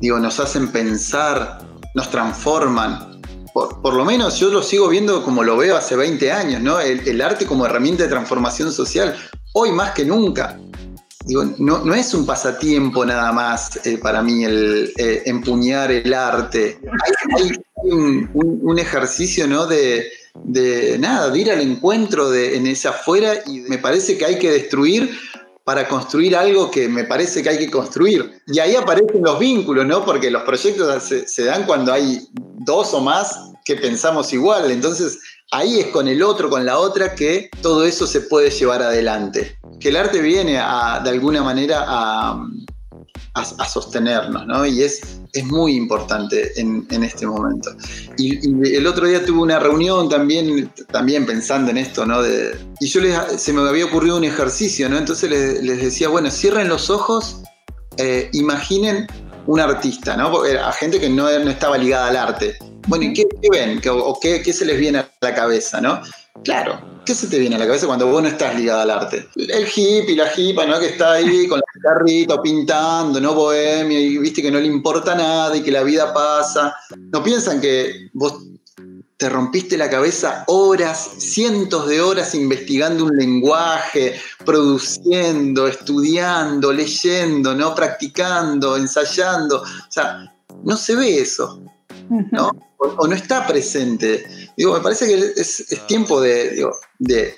digo, 0.01 0.19
nos 0.19 0.41
hacen 0.41 0.73
pensar, 0.73 1.59
nos 1.97 2.11
transforman. 2.11 3.21
Por, 3.55 3.95
lo 3.95 4.05
menos 4.05 4.39
yo 4.39 4.51
lo 4.51 4.63
sigo 4.63 4.87
viendo 4.87 5.25
como 5.25 5.43
lo 5.43 5.57
veo 5.57 5.79
hace 5.79 5.97
20 5.97 6.31
años, 6.31 6.61
¿no? 6.61 6.79
El, 6.79 7.23
arte 7.23 7.47
como 7.47 7.65
herramienta 7.65 8.03
de 8.03 8.11
transformación 8.11 8.71
social, 8.71 9.17
hoy 9.55 9.73
más 9.73 9.93
que 9.93 10.05
nunca. 10.05 10.61
Digo, 11.25 11.43
no, 11.59 11.95
es 11.95 12.13
un 12.13 12.27
pasatiempo 12.27 13.05
nada 13.07 13.33
más 13.33 13.85
eh, 13.87 13.97
para 13.97 14.23
mí 14.23 14.45
el 14.45 14.93
eh, 14.99 15.23
empuñar 15.25 15.91
el 15.91 16.13
arte. 16.13 16.79
Hay, 17.35 17.53
un, 17.83 18.79
ejercicio, 18.79 19.47
¿no? 19.47 19.67
De, 19.67 20.07
de 20.45 20.99
nada, 20.99 21.31
de 21.31 21.39
ir 21.39 21.51
al 21.51 21.63
encuentro 21.63 22.29
de, 22.29 22.57
en 22.57 22.67
esa 22.67 22.91
afuera 22.91 23.33
y 23.47 23.61
me 23.61 23.79
parece 23.79 24.19
que 24.19 24.27
hay 24.27 24.39
que 24.39 24.51
destruir 24.51 25.19
para 25.67 25.89
construir 25.89 26.37
algo 26.37 26.71
que 26.71 26.89
me 26.89 27.03
parece 27.03 27.43
que 27.43 27.49
hay 27.49 27.59
que 27.59 27.69
construir. 27.69 28.41
Y 28.47 28.61
ahí 28.61 28.77
aparecen 28.77 29.21
los 29.21 29.37
vínculos, 29.41 29.85
¿no? 29.85 30.05
Porque 30.05 30.31
los 30.31 30.45
proyectos 30.45 31.03
se, 31.03 31.45
dan 31.45 31.65
cuando 31.67 31.93
hay 31.93 32.29
dos 32.35 32.95
o 32.95 33.01
más 33.01 33.51
que 33.65 33.75
pensamos 33.75 34.33
igual. 34.33 34.71
Entonces 34.71 35.19
ahí 35.51 35.81
es 35.81 35.87
con 35.87 36.07
el 36.07 36.23
otro, 36.23 36.49
con 36.49 36.65
la 36.65 36.79
otra, 36.79 37.17
que 37.17 37.51
todo 37.63 37.85
eso 37.85 38.07
se 38.07 38.21
puede 38.21 38.51
llevar 38.51 38.81
adelante. 38.81 39.59
Que 39.81 39.89
el 39.89 39.97
arte 39.97 40.21
viene 40.21 40.57
a, 40.57 41.01
de 41.03 41.11
alguna 41.11 41.43
manera 41.43 41.85
a, 41.85 42.47
a, 43.37 43.69
sostenernos, 43.69 44.47
¿no? 44.47 44.65
Y 44.65 44.83
es, 44.83 45.01
es 45.33 45.45
muy 45.45 45.75
importante 45.75 46.59
en, 46.59 46.87
en 46.91 47.05
este 47.05 47.27
momento. 47.27 47.71
Y, 48.17 48.39
el 48.75 48.87
otro 48.87 49.07
día 49.07 49.25
tuve 49.25 49.41
una 49.41 49.59
reunión 49.59 50.09
también, 50.09 50.73
también 50.91 51.27
pensando 51.27 51.71
en 51.71 51.79
esto, 51.79 52.07
¿no? 52.07 52.21
Y 52.81 52.87
yo 52.87 53.01
les, 53.01 53.17
se 53.41 53.53
me 53.53 53.69
había 53.69 53.85
ocurrido 53.85 54.17
un 54.17 54.25
ejercicio, 54.25 54.89
¿no? 54.89 54.97
Entonces 54.97 55.31
les, 55.31 55.81
decía, 55.81 56.09
bueno, 56.09 56.31
cierren 56.31 56.69
los 56.69 56.89
ojos, 56.89 57.43
eh, 57.99 58.31
imaginen 58.33 59.07
un 59.47 59.61
artista, 59.61 60.17
¿no? 60.17 60.43
a 60.43 60.73
gente 60.73 60.99
que 60.99 61.09
no, 61.09 61.31
no, 61.39 61.51
estaba 61.51 61.79
ligada 61.79 62.09
al 62.09 62.17
arte. 62.17 62.57
Bueno, 62.89 63.05
¿y 63.05 63.13
qué, 63.15 63.27
ven? 63.51 63.81
¿O 63.89 64.19
qué, 64.21 64.43
qué 64.43 64.53
se 64.53 64.65
les 64.65 64.79
viene 64.79 64.99
a 64.99 65.11
la 65.21 65.35
cabeza, 65.35 65.81
no? 65.81 66.01
Claro, 66.45 66.81
¿qué 67.05 67.15
se 67.15 67.27
te 67.27 67.39
viene 67.39 67.57
a 67.57 67.59
la 67.59 67.67
cabeza 67.67 67.87
cuando 67.87 68.07
vos 68.07 68.23
no 68.23 68.29
estás 68.29 68.55
ligado 68.55 68.81
al 68.81 68.91
arte? 68.91 69.29
El 69.35 69.67
hippie, 69.67 70.17
la 70.17 70.31
hipa, 70.37 70.67
¿no? 70.67 70.79
Que 70.79 70.87
está 70.87 71.13
ahí 71.13 71.47
con 71.49 71.59
la 71.59 71.67
guitarrita 71.75 72.43
pintando, 72.43 73.21
¿no? 73.21 73.35
Bohemio, 73.35 73.99
y 73.99 74.19
viste 74.19 74.43
que 74.43 74.51
no 74.51 74.61
le 74.61 74.67
importa 74.67 75.15
nada 75.15 75.57
y 75.57 75.63
que 75.63 75.71
la 75.71 75.83
vida 75.83 76.13
pasa. 76.13 76.75
¿No 77.13 77.23
piensan 77.23 77.61
que 77.61 78.11
vos 78.13 78.35
te 79.17 79.31
rompiste 79.31 79.79
la 79.79 79.89
cabeza 79.89 80.45
horas, 80.47 81.11
cientos 81.19 81.89
de 81.89 82.03
horas 82.03 82.35
investigando 82.35 83.05
un 83.05 83.17
lenguaje, 83.17 84.15
produciendo, 84.45 85.67
estudiando, 85.67 86.73
leyendo, 86.73 87.55
¿no? 87.55 87.75
Practicando, 87.75 88.77
ensayando. 88.77 89.63
O 89.63 89.91
sea, 89.91 90.35
no 90.65 90.77
se 90.77 90.97
ve 90.97 91.19
eso. 91.19 91.63
¿no? 92.31 92.51
O, 92.79 93.07
no 93.07 93.15
está 93.15 93.47
presente. 93.47 94.27
Digo, 94.57 94.75
me 94.75 94.81
parece 94.81 95.07
que 95.07 95.41
es, 95.41 95.67
tiempo 95.87 96.21
de, 96.21 96.67
de 96.99 97.35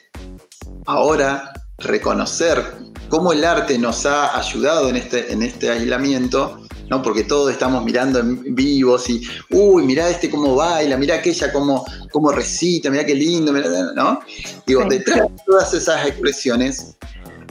ahora 0.86 1.52
reconocer 1.78 2.64
cómo 3.08 3.32
el 3.32 3.44
arte 3.44 3.78
nos 3.78 4.06
ha 4.06 4.38
ayudado 4.38 4.88
en 4.88 4.96
este, 4.96 5.32
en 5.32 5.42
este 5.42 5.70
aislamiento, 5.70 6.60
¿no? 6.88 7.02
Porque 7.02 7.24
todos 7.24 7.52
estamos 7.52 7.84
mirando 7.84 8.20
en 8.20 8.54
vivos 8.54 9.08
y, 9.08 9.22
uy, 9.50 9.84
mirá 9.84 10.08
este 10.08 10.30
cómo 10.30 10.54
baila, 10.54 10.96
mirá 10.96 11.16
aquella 11.16 11.52
cómo, 11.52 11.84
cómo 12.12 12.30
recita, 12.30 12.90
mirá 12.90 13.04
qué 13.04 13.14
lindo, 13.14 13.52
¿no? 13.94 14.20
Digo, 14.66 14.84
detrás 14.88 15.20
de 15.22 15.42
todas 15.46 15.74
esas 15.74 16.06
expresiones 16.06 16.96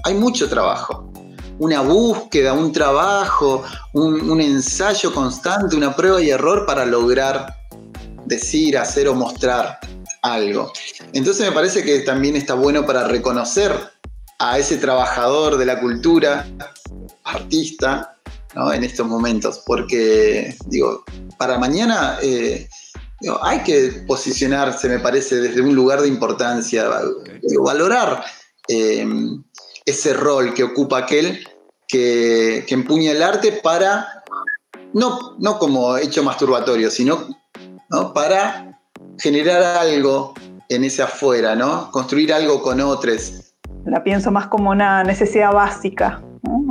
hay 0.04 0.14
mucho 0.14 0.48
trabajo 0.48 1.12
una 1.60 1.82
búsqueda, 1.82 2.54
un 2.54 2.72
trabajo, 2.72 3.64
un, 3.94 4.40
ensayo 4.40 5.14
constante, 5.14 5.76
una 5.76 5.96
prueba 5.96 6.22
y 6.22 6.30
error 6.30 6.66
para 6.66 6.86
lograr 6.86 7.57
decir, 8.28 8.78
hacer 8.78 9.08
o 9.08 9.16
mostrar 9.16 9.80
algo. 10.22 10.72
Entonces 11.14 11.48
me 11.48 11.54
parece 11.54 11.84
que 11.84 12.00
también 12.00 12.36
está 12.36 12.54
bueno 12.54 12.86
para 12.86 13.08
reconocer 13.08 13.72
a 14.40 14.60
ese 14.60 14.78
trabajador 14.78 15.58
de 15.58 15.66
la 15.66 15.80
cultura, 15.80 16.46
artista, 17.24 18.18
en 18.74 18.84
estos 18.84 19.06
momentos, 19.08 19.62
porque 19.66 20.56
digo, 20.66 21.04
para 21.38 21.60
mañana 21.60 22.18
eh, 22.24 22.68
hay 23.42 23.64
que 23.64 24.04
posicionarse, 24.08 24.90
me 24.90 25.00
parece, 25.00 25.36
desde 25.36 25.62
un 25.62 25.76
lugar 25.76 26.02
de 26.02 26.08
importancia, 26.08 26.90
valorar 27.60 28.24
eh, 28.68 29.08
ese 29.86 30.14
rol 30.14 30.54
que 30.54 30.64
ocupa 30.64 31.00
aquel 31.00 31.46
que, 31.88 32.66
empuña 32.68 33.12
el 33.12 33.22
arte 33.22 33.52
para, 33.52 34.24
no, 34.94 35.36
no 35.40 35.60
como 35.60 35.98
hecho 35.98 36.24
masturbatorio, 36.24 36.90
sino 36.90 37.28
para 38.14 38.80
generar 39.20 39.78
algo 39.78 40.34
en 40.70 40.84
ese 40.84 41.04
afuera, 41.04 41.56
¿no? 41.56 41.92
Construir 41.92 42.34
algo 42.34 42.62
con 42.62 42.82
otros. 42.82 43.54
La 43.86 44.04
pienso 44.04 44.32
más 44.32 44.48
como 44.48 44.72
una 44.72 45.04
necesidad 45.04 45.54
básica, 45.54 46.22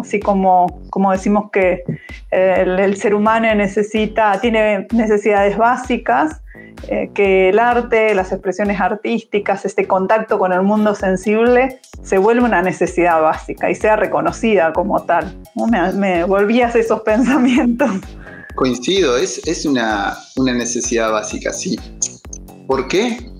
así 0.00 0.20
como, 0.20 0.82
como 0.90 1.12
decimos 1.12 1.50
que 1.50 1.82
el, 2.30 2.78
el, 2.78 2.96
ser 2.96 3.14
humano 3.14 3.54
necesita, 3.54 4.38
tiene 4.40 4.86
necesidades 4.92 5.56
básicas, 5.56 6.42
eh, 6.88 7.10
que 7.14 7.48
el 7.48 7.58
arte, 7.58 8.14
las 8.14 8.32
expresiones 8.32 8.80
artísticas, 8.80 9.64
este 9.64 9.86
contacto 9.86 10.38
con 10.38 10.52
el 10.52 10.62
mundo 10.62 10.94
sensible 10.94 11.80
se 12.02 12.18
vuelva 12.18 12.46
una 12.46 12.62
necesidad 12.62 13.20
básica 13.20 13.70
y 13.70 13.74
sea 13.74 13.96
reconocida 13.96 14.72
como 14.72 15.02
tal. 15.02 15.36
Me, 15.94 16.24
volvías 16.24 16.76
esos 16.76 17.00
pensamientos. 17.04 17.90
Coincido, 18.56 19.16
es, 19.16 19.46
es 19.46 19.64
una, 19.64 20.18
una 20.36 20.52
necesidad 20.54 21.12
básica, 21.12 21.52
sí. 21.52 21.78
¿Por 22.66 22.88
qué? 22.88 23.30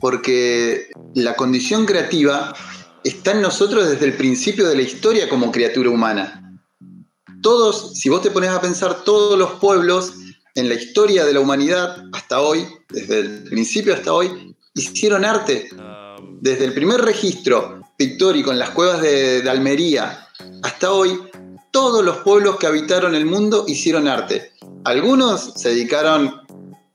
Porque 0.00 0.88
la 1.14 1.34
condición 1.34 1.86
creativa 1.86 2.54
está 3.02 3.32
en 3.32 3.42
nosotros 3.42 3.88
desde 3.88 4.06
el 4.06 4.14
principio 4.14 4.68
de 4.68 4.76
la 4.76 4.82
historia 4.82 5.28
como 5.28 5.50
criatura 5.50 5.90
humana. 5.90 6.60
Todos, 7.42 7.94
si 7.94 8.08
vos 8.08 8.22
te 8.22 8.30
pones 8.30 8.50
a 8.50 8.60
pensar, 8.60 9.04
todos 9.04 9.38
los 9.38 9.52
pueblos 9.52 10.14
en 10.54 10.68
la 10.68 10.74
historia 10.74 11.24
de 11.24 11.32
la 11.32 11.40
humanidad 11.40 12.04
hasta 12.12 12.40
hoy, 12.40 12.66
desde 12.88 13.20
el 13.20 13.44
principio 13.44 13.94
hasta 13.94 14.12
hoy, 14.12 14.56
hicieron 14.74 15.24
arte. 15.24 15.68
Desde 16.40 16.64
el 16.64 16.74
primer 16.74 17.00
registro 17.00 17.80
pictórico 17.96 18.50
en 18.50 18.58
las 18.58 18.70
cuevas 18.70 19.00
de, 19.00 19.48
Almería 19.48 20.26
hasta 20.62 20.92
hoy, 20.92 21.18
todos 21.78 22.04
los 22.04 22.16
pueblos 22.18 22.56
que 22.56 22.66
habitaron 22.66 23.14
el 23.14 23.24
mundo 23.24 23.64
hicieron 23.68 24.08
arte. 24.08 24.52
Algunos 24.82 25.52
se 25.54 25.68
dedicaron 25.68 26.40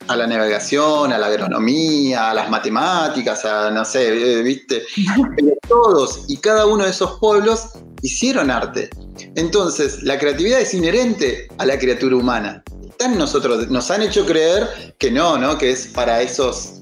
a 0.09 0.15
la 0.17 0.27
navegación, 0.27 1.13
a 1.13 1.17
la 1.17 1.27
agronomía, 1.27 2.31
a 2.31 2.33
las 2.33 2.49
matemáticas, 2.49 3.45
a 3.45 3.71
no 3.71 3.85
sé, 3.85 4.09
eh, 4.09 4.41
viste. 4.41 4.83
Pero 5.37 5.53
todos 5.69 6.25
y 6.27 6.35
cada 6.35 6.65
uno 6.65 6.83
de 6.83 6.89
esos 6.89 7.17
pueblos 7.19 7.69
hicieron 8.01 8.51
arte. 8.51 8.89
Entonces, 9.35 10.03
la 10.03 10.19
creatividad 10.19 10.59
es 10.59 10.73
inherente 10.73 11.47
a 11.59 11.65
la 11.65 11.79
criatura 11.79 12.17
humana 12.17 12.61
nosotros, 13.09 13.69
nos 13.69 13.91
han 13.91 14.01
hecho 14.01 14.25
creer 14.25 14.95
que 14.97 15.11
no, 15.11 15.37
¿no? 15.37 15.57
Que 15.57 15.71
es 15.71 15.87
para 15.87 16.21
esos 16.21 16.81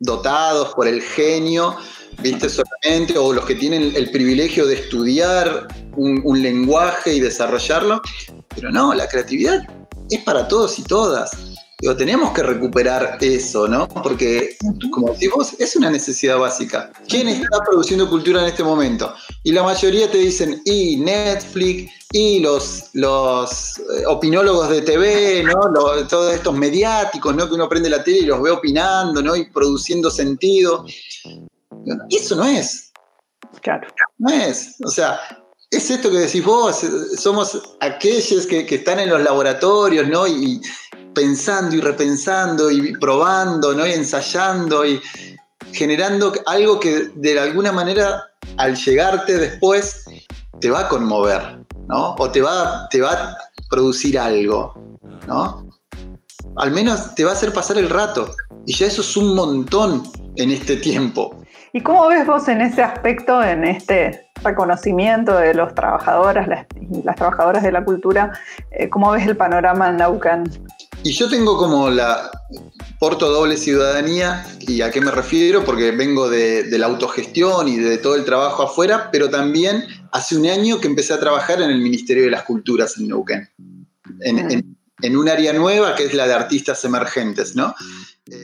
dotados 0.00 0.74
por 0.74 0.86
el 0.86 1.02
genio, 1.02 1.76
¿viste? 2.18 2.48
Solamente, 2.48 3.18
o 3.18 3.32
los 3.32 3.44
que 3.44 3.54
tienen 3.54 3.92
el 3.94 4.10
privilegio 4.10 4.66
de 4.66 4.74
estudiar 4.74 5.68
un 5.96 6.42
lenguaje 6.42 7.14
y 7.14 7.20
desarrollarlo. 7.20 8.00
Pero 8.54 8.70
no, 8.70 8.94
la 8.94 9.08
creatividad 9.08 9.62
es 10.10 10.22
para 10.22 10.48
todos 10.48 10.78
y 10.78 10.82
todas. 10.82 11.30
Digo, 11.80 11.94
tenemos 11.94 12.32
que 12.32 12.42
recuperar 12.42 13.18
eso, 13.20 13.68
¿no? 13.68 13.86
Porque, 13.86 14.56
como 14.90 15.12
decís 15.12 15.30
es 15.60 15.76
una 15.76 15.88
necesidad 15.88 16.36
básica. 16.36 16.90
¿Quién 17.08 17.28
está 17.28 17.60
produciendo 17.64 18.10
cultura 18.10 18.42
en 18.42 18.48
este 18.48 18.64
momento? 18.64 19.14
Y 19.44 19.52
la 19.52 19.62
mayoría 19.62 20.10
te 20.10 20.18
dicen, 20.18 20.60
y 20.64 20.96
Netflix, 20.96 21.92
y 22.10 22.40
los, 22.40 22.90
los 22.94 23.78
eh, 23.78 24.06
opinólogos 24.08 24.70
de 24.70 24.82
TV, 24.82 25.44
¿no? 25.44 25.54
todos 26.08 26.34
estos 26.34 26.56
mediáticos, 26.56 27.36
¿no? 27.36 27.46
Que 27.46 27.54
uno 27.54 27.68
prende 27.68 27.90
la 27.90 28.02
tele 28.02 28.18
y 28.18 28.26
los 28.26 28.42
ve 28.42 28.50
opinando, 28.50 29.22
¿no? 29.22 29.36
Y 29.36 29.48
produciendo 29.48 30.10
sentido. 30.10 30.84
Eso 32.10 32.36
no 32.36 32.44
es. 32.44 32.92
Claro. 33.62 33.88
No 34.18 34.30
es. 34.30 34.76
O 34.84 34.90
sea, 34.90 35.18
es 35.70 35.90
esto 35.90 36.10
que 36.10 36.18
decís 36.18 36.44
vos, 36.44 36.84
somos 37.18 37.60
aquellos 37.80 38.46
que, 38.46 38.66
están 38.68 39.00
en 39.00 39.10
los 39.10 39.22
laboratorios, 39.22 40.08
¿no? 40.08 40.26
Y, 40.26 40.60
pensando 41.14 41.74
y 41.74 41.80
repensando 41.80 42.70
y 42.70 42.92
probando, 42.98 43.74
¿no? 43.74 43.86
Y 43.86 43.92
ensayando 43.92 44.86
y 44.86 45.00
generando 45.72 46.32
algo 46.46 46.78
que 46.78 47.10
de 47.14 47.40
alguna 47.40 47.72
manera 47.72 48.24
al 48.56 48.76
llegarte 48.76 49.36
después 49.36 50.04
te 50.60 50.70
va 50.70 50.80
a 50.80 50.88
conmover, 50.88 51.64
¿no? 51.88 52.14
O 52.18 52.30
te 52.30 52.40
va, 52.40 52.88
te 52.90 53.00
va 53.00 53.12
a 53.12 53.36
producir 53.68 54.18
algo, 54.18 54.74
¿no? 55.26 55.68
Al 56.56 56.70
menos 56.70 57.14
te 57.14 57.24
va 57.24 57.32
a 57.32 57.34
hacer 57.34 57.52
pasar 57.52 57.78
el 57.78 57.90
rato. 57.90 58.34
Y 58.66 58.74
ya 58.74 58.86
eso 58.86 59.02
es 59.02 59.16
un 59.16 59.34
montón 59.34 60.04
en 60.36 60.50
este 60.50 60.76
tiempo. 60.76 61.37
¿Y 61.72 61.82
cómo 61.82 62.08
ves 62.08 62.26
vos 62.26 62.48
en 62.48 62.60
ese 62.60 62.82
aspecto, 62.82 63.42
en 63.42 63.64
este 63.64 64.28
reconocimiento 64.42 65.36
de 65.36 65.54
los 65.54 65.74
trabajadoras 65.74 66.48
las, 66.48 66.66
las 67.04 67.16
trabajadoras 67.16 67.62
de 67.62 67.72
la 67.72 67.84
cultura, 67.84 68.32
eh, 68.70 68.88
¿cómo 68.88 69.10
ves 69.10 69.26
el 69.26 69.36
panorama 69.36 69.90
en 69.90 69.96
Naucan? 69.98 70.44
Y 71.02 71.12
yo 71.12 71.28
tengo 71.28 71.56
como 71.56 71.90
la 71.90 72.30
porto 72.98 73.30
doble 73.30 73.56
ciudadanía, 73.56 74.44
¿y 74.60 74.80
a 74.80 74.90
qué 74.90 75.00
me 75.00 75.10
refiero? 75.10 75.64
Porque 75.64 75.92
vengo 75.92 76.28
de, 76.28 76.66
la 76.78 76.86
autogestión 76.86 77.68
y 77.68 77.76
de 77.76 77.98
todo 77.98 78.16
el 78.16 78.24
trabajo 78.24 78.64
afuera, 78.64 79.10
pero 79.12 79.30
también 79.30 79.84
hace 80.12 80.36
un 80.36 80.46
año 80.46 80.80
que 80.80 80.88
empecé 80.88 81.12
a 81.12 81.20
trabajar 81.20 81.60
en 81.62 81.70
el 81.70 81.78
Ministerio 81.78 82.24
de 82.24 82.30
las 82.30 82.42
Culturas 82.42 82.96
en 82.98 83.08
Neuquén, 83.08 83.48
en, 84.20 84.76
en 85.00 85.16
un 85.16 85.28
área 85.28 85.52
nueva 85.52 85.94
que 85.94 86.04
es 86.04 86.14
la 86.14 86.26
de 86.26 86.34
artistas 86.34 86.84
emergentes, 86.84 87.54
¿no? 87.54 87.74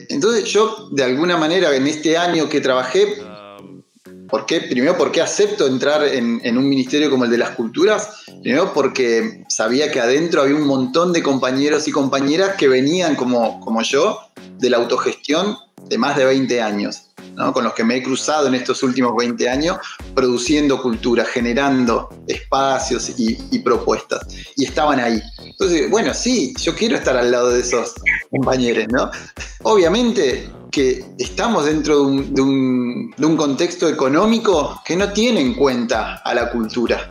Entonces 0.09 0.45
yo, 0.45 0.89
de 0.91 1.03
alguna 1.03 1.37
manera, 1.37 1.75
en 1.75 1.87
este 1.87 2.17
año 2.17 2.49
que 2.49 2.61
trabajé, 2.61 3.17
¿Por? 4.27 4.45
Primero, 4.45 4.97
porque 4.97 5.21
acepto 5.21 5.67
entrar 5.67 6.03
en, 6.03 6.57
un 6.57 6.67
ministerio 6.67 7.09
como 7.09 7.25
el 7.25 7.31
de 7.31 7.37
las 7.37 7.51
culturas? 7.51 8.25
Primero, 8.41 8.73
porque 8.73 9.43
sabía 9.49 9.91
que 9.91 9.99
adentro 9.99 10.41
había 10.41 10.55
un 10.55 10.67
montón 10.67 11.13
de 11.13 11.21
compañeros 11.21 11.87
y 11.87 11.91
compañeras 11.91 12.55
que 12.55 12.67
venían 12.67 13.15
como, 13.15 13.59
como 13.61 13.81
yo 13.83 14.19
de 14.57 14.69
la 14.69 14.77
autogestión 14.77 15.57
de 15.89 15.97
más 15.97 16.15
de 16.15 16.25
20 16.25 16.61
años. 16.61 17.01
con 17.53 17.65
los 17.65 17.73
que 17.73 17.83
me 17.83 17.97
he 17.97 18.03
cruzado 18.03 18.47
en 18.47 18.55
estos 18.55 18.81
últimos 18.81 19.13
20 19.17 19.49
años, 19.49 19.77
produciendo 20.13 20.81
cultura, 20.81 21.25
generando 21.25 22.07
espacios 22.27 23.11
y, 23.17 23.59
propuestas. 23.59 24.25
Y 24.55 24.63
estaban 24.63 24.99
ahí. 25.01 25.21
Entonces, 25.43 25.89
bueno, 25.89 26.13
sí, 26.13 26.53
yo 26.61 26.73
quiero 26.73 26.95
estar 26.95 27.17
al 27.17 27.31
lado 27.31 27.49
de 27.49 27.59
esos 27.59 27.93
compañeros, 28.31 28.85
¿no? 28.89 29.11
Obviamente 29.63 30.49
que 30.71 31.05
estamos 31.17 31.65
dentro 31.65 32.09
de 32.09 32.41
un, 32.41 33.35
contexto 33.37 33.87
económico 33.87 34.81
que 34.85 34.95
no 34.95 35.11
tiene 35.13 35.41
en 35.41 35.53
cuenta 35.55 36.17
a 36.17 36.33
la 36.33 36.51
cultura. 36.51 37.07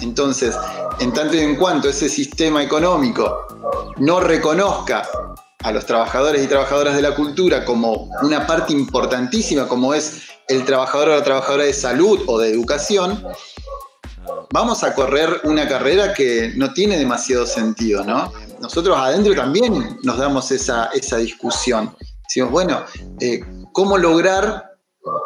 Entonces, 0.00 0.54
en 1.00 1.12
tanto 1.12 1.36
y 1.36 1.40
en 1.40 1.56
cuanto 1.56 1.88
ese 1.88 2.08
sistema 2.08 2.62
económico 2.62 3.46
no 3.96 4.20
reconozca 4.20 5.08
a 5.62 5.72
los 5.72 5.86
trabajadores 5.86 6.42
y 6.42 6.46
trabajadoras 6.46 6.96
de 6.96 7.02
la 7.02 7.14
cultura 7.14 7.64
como 7.64 8.10
una 8.22 8.46
parte 8.46 8.72
importantísima, 8.72 9.68
como 9.68 9.94
es 9.94 10.22
el 10.48 10.64
trabajador 10.64 11.10
o 11.10 11.16
la 11.16 11.24
trabajadora 11.24 11.64
de 11.64 11.72
salud 11.72 12.20
o 12.26 12.38
de 12.38 12.50
educación, 12.50 13.24
vamos 14.52 14.82
a 14.84 14.94
correr 14.94 15.40
una 15.44 15.68
carrera 15.68 16.12
que 16.12 16.52
no 16.56 16.72
tiene 16.72 16.98
demasiado 16.98 17.46
sentido, 17.46 18.04
¿no? 18.04 18.32
Nosotros 18.60 18.96
adentro 18.96 19.34
también 19.34 19.98
nos 20.02 20.18
damos 20.18 20.50
esa, 20.50 20.86
esa 20.94 21.16
discusión. 21.16 21.94
Decimos, 22.24 22.50
bueno, 22.50 22.84
eh, 23.20 23.40
¿cómo 23.72 23.98
lograr 23.98 24.72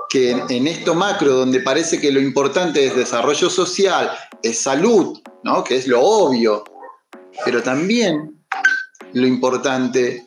que 0.08 0.30
en, 0.30 0.66
esto 0.66 0.94
macro, 0.94 1.34
donde 1.34 1.60
parece 1.60 2.00
que 2.00 2.10
lo 2.10 2.20
importante 2.20 2.86
es 2.86 2.96
desarrollo 2.96 3.50
social, 3.50 4.10
es 4.42 4.58
salud, 4.58 5.20
¿no? 5.44 5.62
que 5.62 5.76
es 5.76 5.86
lo 5.86 6.00
obvio, 6.00 6.64
pero 7.44 7.62
también 7.62 8.42
lo 9.12 9.26
importante 9.26 10.25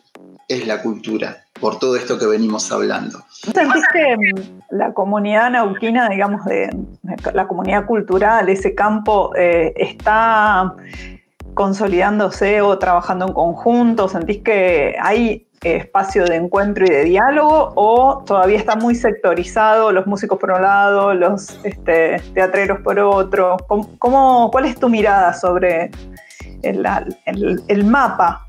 es 0.50 0.66
la 0.66 0.82
cultura, 0.82 1.44
por 1.60 1.78
todo 1.78 1.94
esto 1.94 2.18
que 2.18 2.26
venimos 2.26 2.70
hablando. 2.72 3.20
¿Sentís 3.30 3.84
que 3.92 4.16
mm, 4.16 4.76
la 4.76 4.92
comunidad 4.92 5.50
nauquina, 5.50 6.08
digamos, 6.08 6.44
de, 6.44 6.76
la 7.32 7.46
comunidad 7.46 7.86
cultural, 7.86 8.48
ese 8.48 8.74
campo, 8.74 9.30
eh, 9.36 9.72
está 9.76 10.74
consolidándose 11.54 12.60
o 12.62 12.76
trabajando 12.78 13.28
en 13.28 13.32
conjunto? 13.32 14.08
¿Sentís 14.08 14.38
que 14.42 14.96
hay 15.00 15.46
espacio 15.62 16.24
de 16.24 16.36
encuentro 16.36 16.84
y 16.84 16.90
de 16.90 17.04
diálogo 17.04 17.72
o 17.76 18.24
todavía 18.26 18.58
está 18.58 18.74
muy 18.74 18.94
sectorizado, 18.94 19.92
los 19.92 20.06
músicos 20.06 20.38
por 20.38 20.50
un 20.50 20.62
lado, 20.62 21.14
los 21.14 21.64
este, 21.64 22.20
teatreros 22.34 22.80
por 22.80 22.98
otro? 22.98 23.56
¿Cómo, 23.98 24.50
cuál 24.50 24.64
es 24.64 24.74
tu 24.80 24.88
mirada 24.88 25.32
sobre 25.32 25.92
el, 26.62 27.84
mapa? 27.84 28.46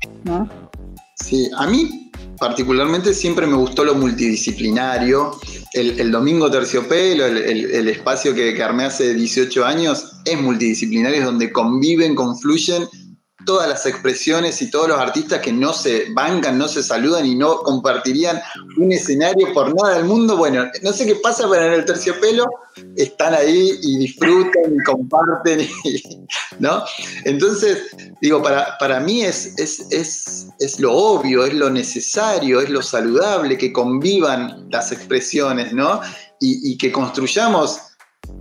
Sí, 1.22 1.48
a 1.56 1.66
mí 1.66 2.10
particularmente 2.38 3.14
siempre 3.14 3.46
me 3.46 3.54
gustó 3.54 3.84
lo 3.84 3.94
multidisciplinario. 3.94 5.38
El, 5.72 6.10
Domingo 6.10 6.50
Terciopelo, 6.50 7.24
el, 7.24 7.88
espacio 7.88 8.34
que, 8.34 8.52
que 8.52 8.62
armé 8.62 8.84
hace 8.84 9.14
18 9.14 9.64
años, 9.64 10.12
es 10.24 10.40
multidisciplinario, 10.40 11.20
es 11.20 11.24
donde 11.24 11.52
conviven, 11.52 12.14
confluyen 12.14 12.88
todas 13.44 13.68
las 13.68 13.86
expresiones 13.86 14.60
y 14.62 14.70
todos 14.70 14.88
los 14.88 14.98
artistas 14.98 15.40
que 15.40 15.52
no 15.52 15.72
se 15.72 16.06
bancan, 16.12 16.58
no 16.58 16.68
se 16.68 16.82
saludan 16.82 17.26
y 17.26 17.34
no 17.34 17.58
compartirían 17.58 18.40
un 18.76 18.92
escenario 18.92 19.52
por 19.52 19.74
nada 19.74 19.96
del 19.96 20.04
mundo. 20.04 20.36
Bueno, 20.36 20.66
no 20.82 20.92
sé 20.92 21.06
qué 21.06 21.16
pasa, 21.16 21.46
pero 21.50 21.66
en 21.66 21.72
el 21.72 21.84
terciopelo 21.84 22.46
están 22.96 23.34
ahí 23.34 23.78
y 23.82 23.98
disfrutan 23.98 24.74
y 24.74 24.84
comparten, 24.84 25.68
¿no? 26.58 26.82
Entonces, 27.24 27.82
digo, 28.20 28.42
para, 28.42 28.76
para 28.78 29.00
mí 29.00 29.22
es, 29.22 29.54
es, 29.58 30.48
es, 30.58 30.80
lo 30.80 30.92
obvio, 30.94 31.44
es 31.44 31.54
lo 31.54 31.70
necesario, 31.70 32.60
es 32.60 32.70
lo 32.70 32.82
saludable 32.82 33.58
que 33.58 33.72
convivan 33.72 34.68
las 34.70 34.92
expresiones, 34.92 35.72
¿no? 35.72 36.00
Y, 36.40 36.76
que 36.76 36.90
construyamos 36.90 37.78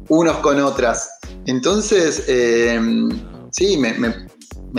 unos 0.10 0.38
con 0.38 0.60
otras. 0.60 1.12
Entonces, 1.46 2.24
eh, 2.28 2.80
sí, 3.52 3.78
me 3.78 3.94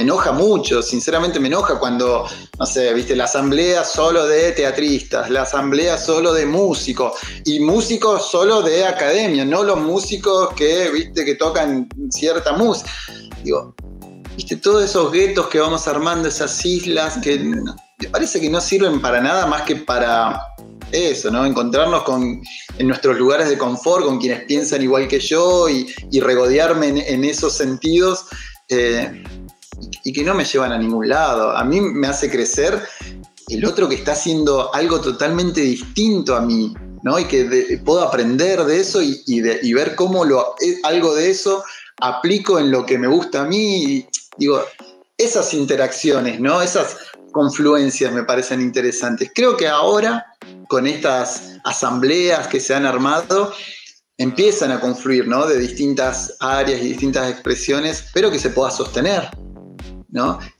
enoja 0.00 0.32
mucho, 0.32 0.80
sinceramente 0.80 1.38
me 1.38 1.48
enoja 1.48 1.78
cuando, 1.78 2.26
no 2.58 2.66
sé, 2.66 2.94
viste, 2.94 3.14
la 3.14 3.24
asamblea 3.24 3.84
solo 3.84 4.26
de 4.26 4.52
teatristas, 4.52 5.28
la 5.28 5.42
asamblea 5.42 5.98
solo 5.98 6.32
de 6.32 6.46
músicos 6.46 7.12
y 7.44 7.60
músicos 7.60 8.30
solo 8.30 8.62
de 8.62 8.86
academia, 8.86 9.44
no 9.44 9.62
los 9.62 9.78
músicos 9.78 10.54
que, 10.54 10.90
viste, 10.90 11.26
que 11.26 11.34
tocan 11.34 11.86
cierta 12.08 12.54
música. 12.54 12.90
Digo, 13.44 13.74
viste, 14.34 14.56
todos 14.56 14.82
esos 14.82 15.12
guetos 15.12 15.48
que 15.48 15.60
vamos 15.60 15.86
armando, 15.86 16.26
esas 16.26 16.64
islas 16.64 17.18
que 17.18 17.38
me 17.38 18.08
parece 18.10 18.40
que 18.40 18.48
no 18.48 18.60
sirven 18.60 19.00
para 19.02 19.20
nada 19.20 19.46
más 19.46 19.62
que 19.62 19.76
para 19.76 20.40
eso, 20.92 21.30
¿no? 21.30 21.44
Encontrarnos 21.44 22.02
con, 22.02 22.42
en 22.78 22.86
nuestros 22.86 23.16
lugares 23.18 23.48
de 23.48 23.58
confort, 23.58 24.04
con 24.04 24.18
quienes 24.18 24.44
piensan 24.44 24.82
igual 24.82 25.08
que 25.08 25.20
yo 25.20 25.68
y, 25.68 25.86
regodearme 26.20 26.88
en, 26.88 27.24
esos 27.24 27.54
sentidos. 27.54 28.26
Eh, 28.68 29.22
y 30.04 30.12
que 30.12 30.22
no 30.24 30.34
me 30.34 30.44
llevan 30.44 30.72
a 30.72 30.78
ningún 30.78 31.08
lado. 31.08 31.56
A 31.56 31.64
mí 31.64 31.80
me 31.80 32.06
hace 32.06 32.30
crecer 32.30 32.80
el 33.48 33.64
otro 33.64 33.88
que 33.88 33.96
está 33.96 34.12
haciendo 34.12 34.74
algo 34.74 35.00
totalmente 35.00 35.60
distinto 35.60 36.36
a 36.36 36.40
mí, 36.40 36.74
¿no? 37.02 37.18
Y 37.18 37.24
que 37.24 37.80
puedo 37.84 38.02
aprender 38.02 38.64
de 38.64 38.80
eso 38.80 39.00
y, 39.02 39.72
ver 39.72 39.94
cómo 39.94 40.24
lo, 40.24 40.54
eh, 40.60 40.78
algo 40.84 41.14
de 41.14 41.30
eso 41.30 41.64
aplico 42.00 42.58
en 42.58 42.70
lo 42.70 42.86
que 42.86 42.98
me 42.98 43.08
gusta 43.08 43.42
a 43.42 43.44
mí. 43.44 44.06
Digo, 44.36 44.62
esas 45.18 45.52
interacciones, 45.54 46.40
¿no? 46.40 46.62
Esas 46.62 46.96
confluencias 47.32 48.12
me 48.12 48.24
parecen 48.24 48.60
interesantes. 48.60 49.30
Creo 49.34 49.56
que 49.56 49.68
ahora, 49.68 50.26
con 50.68 50.86
estas 50.86 51.58
asambleas 51.64 52.46
que 52.48 52.60
se 52.60 52.74
han 52.74 52.86
armado, 52.86 53.52
empiezan 54.18 54.70
a 54.70 54.80
confluir, 54.80 55.26
¿no? 55.26 55.46
De 55.46 55.58
distintas 55.58 56.36
áreas 56.40 56.80
y 56.80 56.88
distintas 56.88 57.30
expresiones, 57.30 58.04
pero 58.12 58.30
que 58.30 58.38
se 58.38 58.50
pueda 58.50 58.70
sostener. 58.70 59.28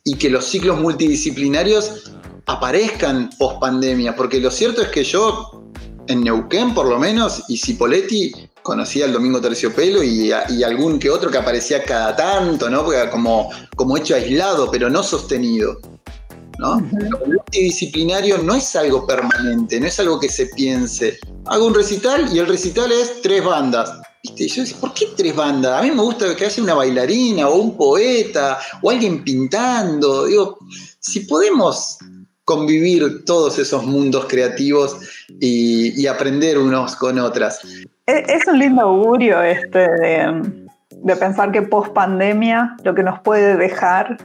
Y 0.05 0.17
que 0.17 0.31
los 0.31 0.47
ciclos 0.47 0.81
multidisciplinarios 0.81 2.12
aparezcan 2.47 3.31
post 3.38 3.61
pandemia, 3.61 4.17
porque 4.17 4.41
lo 4.41 4.51
cierto 4.51 4.83
es 4.83 4.88
que 4.88 5.05
yo, 5.05 5.62
en 6.09 6.23
Neuquén 6.23 6.75
por 6.75 6.87
lo 6.87 6.99
menos, 6.99 7.43
y 7.49 7.57
Cipoletti, 7.57 8.33
conocía 8.62 9.07
el 9.07 9.12
Domingo 9.12 9.41
Terciopelo 9.41 10.03
y, 10.03 10.33
y, 10.49 10.62
algún 10.62 10.99
que 10.99 11.11
otro 11.11 11.31
que 11.31 11.38
aparecía 11.38 11.85
cada 11.85 12.15
tanto, 12.15 12.71
¿no? 12.71 12.85
como, 13.11 13.51
como 13.77 13.97
hecho 13.97 14.15
aislado, 14.15 14.71
pero 14.71 14.88
no 14.88 15.03
sostenido. 15.03 15.79
¿no? 16.59 16.81
Lo 17.11 17.19
multidisciplinario 17.27 18.38
no 18.38 18.55
es 18.55 18.77
algo 18.77 19.07
permanente, 19.07 19.81
no 19.81 19.87
es 19.87 19.99
algo 19.99 20.21
que 20.21 20.29
se 20.29 20.47
piense. 20.47 21.19
Hago 21.47 21.67
un 21.67 21.75
recital 21.75 22.29
y 22.33 22.38
el 22.38 22.47
recital 22.47 22.93
es 22.93 23.21
tres 23.23 23.45
bandas. 23.45 23.91
¿Viste? 24.23 24.47
Yo 24.49 24.63
decía, 24.63 24.77
¿por 24.81 24.95
qué 24.95 25.07
tres 25.17 25.35
bandas? 25.35 25.81
A 25.81 25.83
mí 25.83 25.91
me 25.91 26.03
gusta 26.03 26.35
que 26.37 26.45
haya 26.45 26.63
una 26.63 26.75
bailarina 26.75 27.49
o 27.49 27.57
un 27.57 27.77
poeta 27.77 28.59
o 28.81 28.91
alguien 28.91 29.25
pintando. 29.25 30.27
Digo, 30.27 30.59
si 31.01 31.21
podemos 31.21 31.99
convivir 32.45 33.25
todos 33.25 33.59
esos 33.59 33.85
mundos 33.85 34.27
creativos 34.29 35.27
y, 35.41 36.07
aprender 36.07 36.59
unos 36.59 36.97
con 36.97 37.19
otras. 37.19 37.61
Es 38.07 38.47
un 38.47 38.59
lindo 38.59 38.83
augurio 38.83 39.43
este 39.43 39.79
de, 39.89 41.17
pensar 41.19 41.53
que 41.53 41.63
post 41.63 41.93
pandemia 41.93 42.77
lo 42.85 42.95
que 42.95 43.03
nos 43.03 43.21
puede 43.21 43.57
dejar 43.57 44.19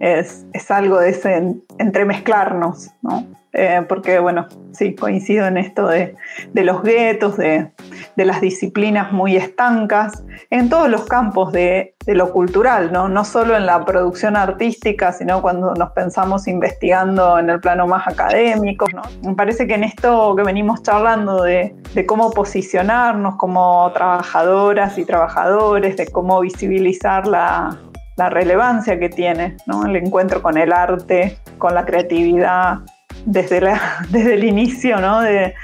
es, 0.00 0.44
es 0.52 0.70
algo 0.70 0.98
de 1.00 1.10
ese 1.10 1.56
entremezclarnos, 1.78 2.90
¿no? 3.02 3.26
Eh, 3.52 3.82
porque 3.88 4.18
bueno, 4.18 4.46
sí, 4.72 4.94
coincido 4.94 5.46
en 5.46 5.56
esto 5.56 5.88
de, 5.88 6.14
los 6.54 6.82
guetos, 6.82 7.36
de, 7.38 7.70
de 8.18 8.24
las 8.24 8.40
disciplinas 8.40 9.12
muy 9.12 9.36
estancas 9.36 10.24
en 10.50 10.68
todos 10.68 10.88
los 10.88 11.04
campos 11.04 11.52
de, 11.52 11.94
lo 12.08 12.32
cultural, 12.32 12.90
¿no? 12.90 13.08
no 13.08 13.24
solo 13.24 13.56
en 13.56 13.64
la 13.64 13.84
producción 13.84 14.34
artística, 14.34 15.12
sino 15.12 15.40
cuando 15.40 15.72
nos 15.74 15.90
pensamos 15.92 16.48
investigando 16.48 17.38
en 17.38 17.48
el 17.48 17.60
plano 17.60 17.86
más 17.86 18.08
académico. 18.08 18.86
¿no? 18.92 19.02
Me 19.22 19.36
parece 19.36 19.68
que 19.68 19.74
en 19.74 19.84
esto 19.84 20.34
que 20.34 20.42
venimos 20.42 20.82
charlando 20.82 21.44
de, 21.44 21.76
cómo 22.08 22.32
posicionarnos 22.32 23.36
como 23.36 23.88
trabajadoras 23.94 24.98
y 24.98 25.04
trabajadores, 25.04 25.96
de 25.96 26.08
cómo 26.08 26.40
visibilizar 26.40 27.24
la, 27.26 27.78
relevancia 28.16 28.98
que 28.98 29.10
tiene 29.10 29.56
el 29.86 29.94
encuentro 29.94 30.42
con 30.42 30.58
el 30.58 30.72
arte, 30.72 31.38
con 31.56 31.72
la 31.72 31.84
creatividad, 31.84 32.80
desde, 33.24 33.60
desde 34.10 34.34
el 34.34 34.42
inicio 34.42 34.98
¿no? 34.98 35.20
de, 35.20 35.54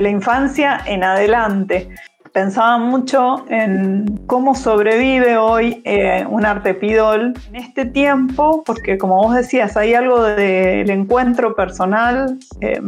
la 0.00 0.08
infancia 0.08 0.80
en 0.86 1.04
adelante. 1.04 1.88
Pensaba 2.32 2.78
mucho 2.78 3.44
en 3.50 4.22
cómo 4.26 4.54
sobrevive 4.54 5.36
hoy 5.36 5.82
eh, 5.84 6.24
un 6.28 6.46
artepidol 6.46 7.34
en 7.48 7.56
este 7.56 7.84
tiempo, 7.84 8.62
porque 8.64 8.96
como 8.96 9.16
vos 9.16 9.34
decías, 9.34 9.76
hay 9.76 9.92
algo 9.92 10.22
del 10.22 10.88
encuentro 10.88 11.54
personal, 11.54 12.38
eh, 12.62 12.80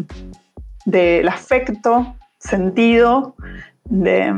del 0.86 1.28
afecto, 1.28 2.16
sentido, 2.38 3.34
de, 3.84 4.32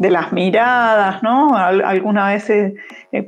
de 0.00 0.10
las 0.10 0.32
miradas, 0.32 1.22
¿no? 1.22 1.56
Alguna 1.56 2.28
vez 2.28 2.48
he, 2.48 2.74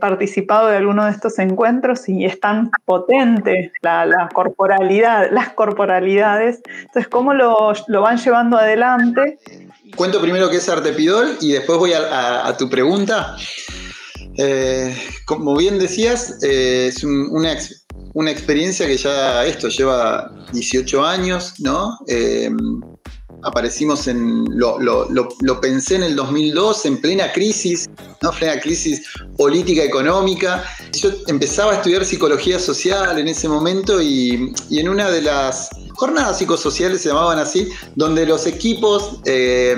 participado 0.00 0.68
de 0.68 0.76
alguno 0.76 1.04
de 1.04 1.10
estos 1.10 1.38
encuentros 1.38 2.08
y 2.08 2.24
es 2.24 2.40
tan 2.40 2.70
potente 2.86 3.72
la, 3.82 4.30
corporalidad, 4.32 5.30
las 5.32 5.50
corporalidades. 5.50 6.62
Entonces, 6.80 7.08
¿cómo 7.08 7.34
lo, 7.34 7.74
van 8.00 8.16
llevando 8.16 8.56
adelante? 8.56 9.38
Cuento 9.96 10.20
primero 10.20 10.48
qué 10.48 10.56
es 10.56 10.68
Artepidol 10.68 11.36
y 11.42 11.52
después 11.52 11.78
voy 11.78 11.92
a, 11.92 12.56
tu 12.56 12.70
pregunta. 12.70 13.36
Eh, 14.38 14.96
como 15.26 15.54
bien 15.56 15.78
decías, 15.78 16.42
eh, 16.42 16.86
es 16.88 17.04
una, 17.04 17.54
una, 18.14 18.30
experiencia 18.30 18.86
que 18.86 18.96
ya 18.96 19.44
esto 19.44 19.68
lleva 19.68 20.30
18 20.52 21.04
años, 21.04 21.60
¿no? 21.60 21.98
Eh, 22.08 22.50
aparecimos 23.42 24.06
en, 24.08 24.44
lo, 24.58 24.78
lo, 24.78 25.60
pensé 25.60 25.96
en 25.96 26.04
el 26.04 26.16
2002, 26.16 26.86
en 26.86 27.00
plena 27.00 27.32
crisis, 27.32 27.88
¿no? 28.20 28.30
plena 28.30 28.60
crisis 28.60 29.02
política, 29.36 29.82
económica. 29.82 30.64
Yo 30.92 31.10
empezaba 31.26 31.72
a 31.72 31.74
estudiar 31.76 32.04
psicología 32.04 32.58
social 32.58 33.18
en 33.18 33.28
ese 33.28 33.48
momento 33.48 34.00
y, 34.00 34.52
en 34.70 34.88
una 34.88 35.10
de 35.10 35.22
las 35.22 35.70
jornadas 35.94 36.38
psicosociales 36.38 37.02
se 37.02 37.08
llamaban 37.08 37.38
así, 37.38 37.68
donde 37.94 38.26
los 38.26 38.46
equipos 38.46 39.20
eh, 39.24 39.76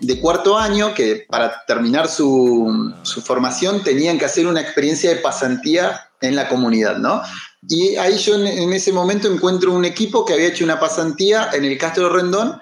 de 0.00 0.20
cuarto 0.20 0.58
año, 0.58 0.94
que 0.94 1.26
para 1.28 1.64
terminar 1.66 2.08
su, 2.08 2.92
su 3.02 3.22
formación 3.22 3.82
tenían 3.82 4.18
que 4.18 4.26
hacer 4.26 4.46
una 4.46 4.60
experiencia 4.60 5.10
de 5.10 5.16
pasantía 5.16 6.08
en 6.24 6.36
la 6.36 6.48
comunidad, 6.48 6.96
¿no? 6.98 7.22
Y 7.68 7.96
ahí 7.96 8.18
yo 8.18 8.34
en, 8.34 8.72
ese 8.72 8.92
momento 8.92 9.32
encuentro 9.32 9.72
un 9.72 9.84
equipo 9.84 10.24
que 10.24 10.34
había 10.34 10.48
hecho 10.48 10.64
una 10.64 10.78
pasantía 10.78 11.50
en 11.52 11.64
el 11.64 11.78
Castro 11.78 12.10
Rendón 12.10 12.60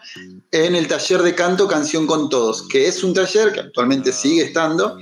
en 0.52 0.74
el 0.76 0.86
taller 0.86 1.22
de 1.22 1.34
canto 1.34 1.66
Canción 1.66 2.06
con 2.06 2.28
Todos, 2.28 2.62
que 2.68 2.86
es 2.86 3.02
un 3.02 3.14
taller 3.14 3.52
que 3.52 3.60
actualmente 3.60 4.12
sigue 4.12 4.42
estando 4.42 4.98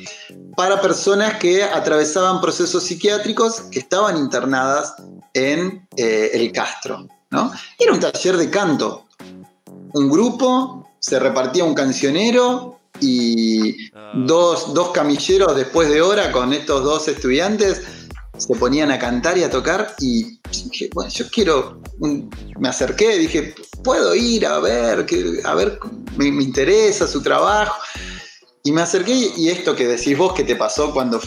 para 0.57 0.81
personas 0.81 1.35
que 1.38 1.62
atravesaban 1.64 2.40
procesos 2.40 2.85
psiquiátricos 2.85 3.62
que 3.73 3.81
estaban 3.81 4.16
internadas 4.16 4.94
en 5.35 5.87
eh, 5.96 6.31
el 6.33 6.53
Castro. 6.53 7.07
¿no? 7.31 7.53
Era 7.79 7.92
un 7.92 8.01
taller 8.01 8.37
de 8.37 8.49
canto. 8.49 9.07
Un 9.92 10.09
grupo, 10.09 10.88
se 10.99 11.18
repartía 11.18 11.64
un 11.64 11.75
cancionero 11.75 12.79
y 13.01 13.90
dos, 14.14 14.73
dos 14.73 14.90
camilleros 14.92 15.57
después 15.57 15.88
de 15.88 16.01
hora 16.01 16.33
con 16.33 16.53
estos 16.53 16.85
dos 16.85 17.09
estudiantes 17.09 17.83
se 18.40 18.55
ponían 18.55 18.90
a 18.90 18.98
cantar 18.98 19.37
y 19.37 19.44
a 19.44 19.50
tocar 19.50 19.94
y 20.00 20.40
dije, 20.64 20.88
bueno, 20.94 21.11
yo 21.11 21.29
quiero, 21.31 21.81
me 22.59 22.68
acerqué, 22.68 23.18
dije, 23.18 23.55
puedo 23.85 24.14
ir 24.14 24.46
a 24.46 24.59
ver, 24.59 25.07
a 25.44 25.55
ver, 25.55 25.79
me, 26.16 26.26
interesa 26.26 27.07
su 27.07 27.22
trabajo. 27.22 27.76
Y 28.64 28.72
me 28.72 28.83
acerqué 28.83 29.12
y 29.37 29.48
esto 29.48 29.74
que 29.74 29.87
decís 29.87 30.16
vos 30.16 30.35
que 30.35 30.44
te 30.44 30.57
pasó 30.57 30.92
cuando 30.92 31.20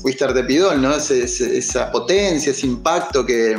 fuiste 0.00 0.24
Artepidol, 0.24 0.80
¿no? 0.80 0.94
esa 0.94 1.90
potencia, 1.90 2.52
ese 2.52 2.66
impacto 2.66 3.26
que, 3.26 3.56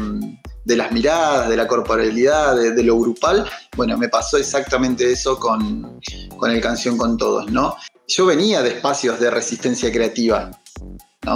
de 0.66 0.76
las 0.76 0.92
miradas, 0.92 1.50
de 1.50 1.58
la 1.58 1.68
corporalidad, 1.68 2.56
de, 2.56 2.84
lo 2.84 2.98
grupal, 3.00 3.50
bueno, 3.76 3.98
me 3.98 4.10
pasó 4.10 4.38
exactamente 4.38 5.12
eso 5.12 5.40
con, 5.40 6.00
con 6.38 6.52
el 6.52 6.62
Canción 6.62 6.98
con 6.98 7.18
Todos, 7.18 7.52
¿no? 7.52 7.76
Yo 8.08 8.26
venía 8.26 8.62
de 8.62 8.70
espacios 8.70 9.20
de 9.20 9.30
resistencia 9.30 9.92
creativa, 9.92 10.52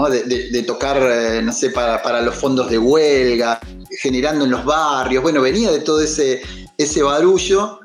de, 0.10 0.64
tocar, 0.64 0.98
eh, 1.02 1.42
no 1.42 1.52
sé, 1.54 1.70
para, 1.70 2.22
los 2.22 2.36
fondos 2.36 2.70
de 2.70 2.78
huelga, 2.78 3.60
generando 4.02 4.46
en 4.46 4.52
los 4.52 4.66
barrios. 4.66 5.24
Bueno, 5.24 5.42
venía 5.42 5.72
de 5.72 5.80
todo 5.80 6.02
ese, 6.02 6.42
ese 6.78 7.04
barullo, 7.04 7.80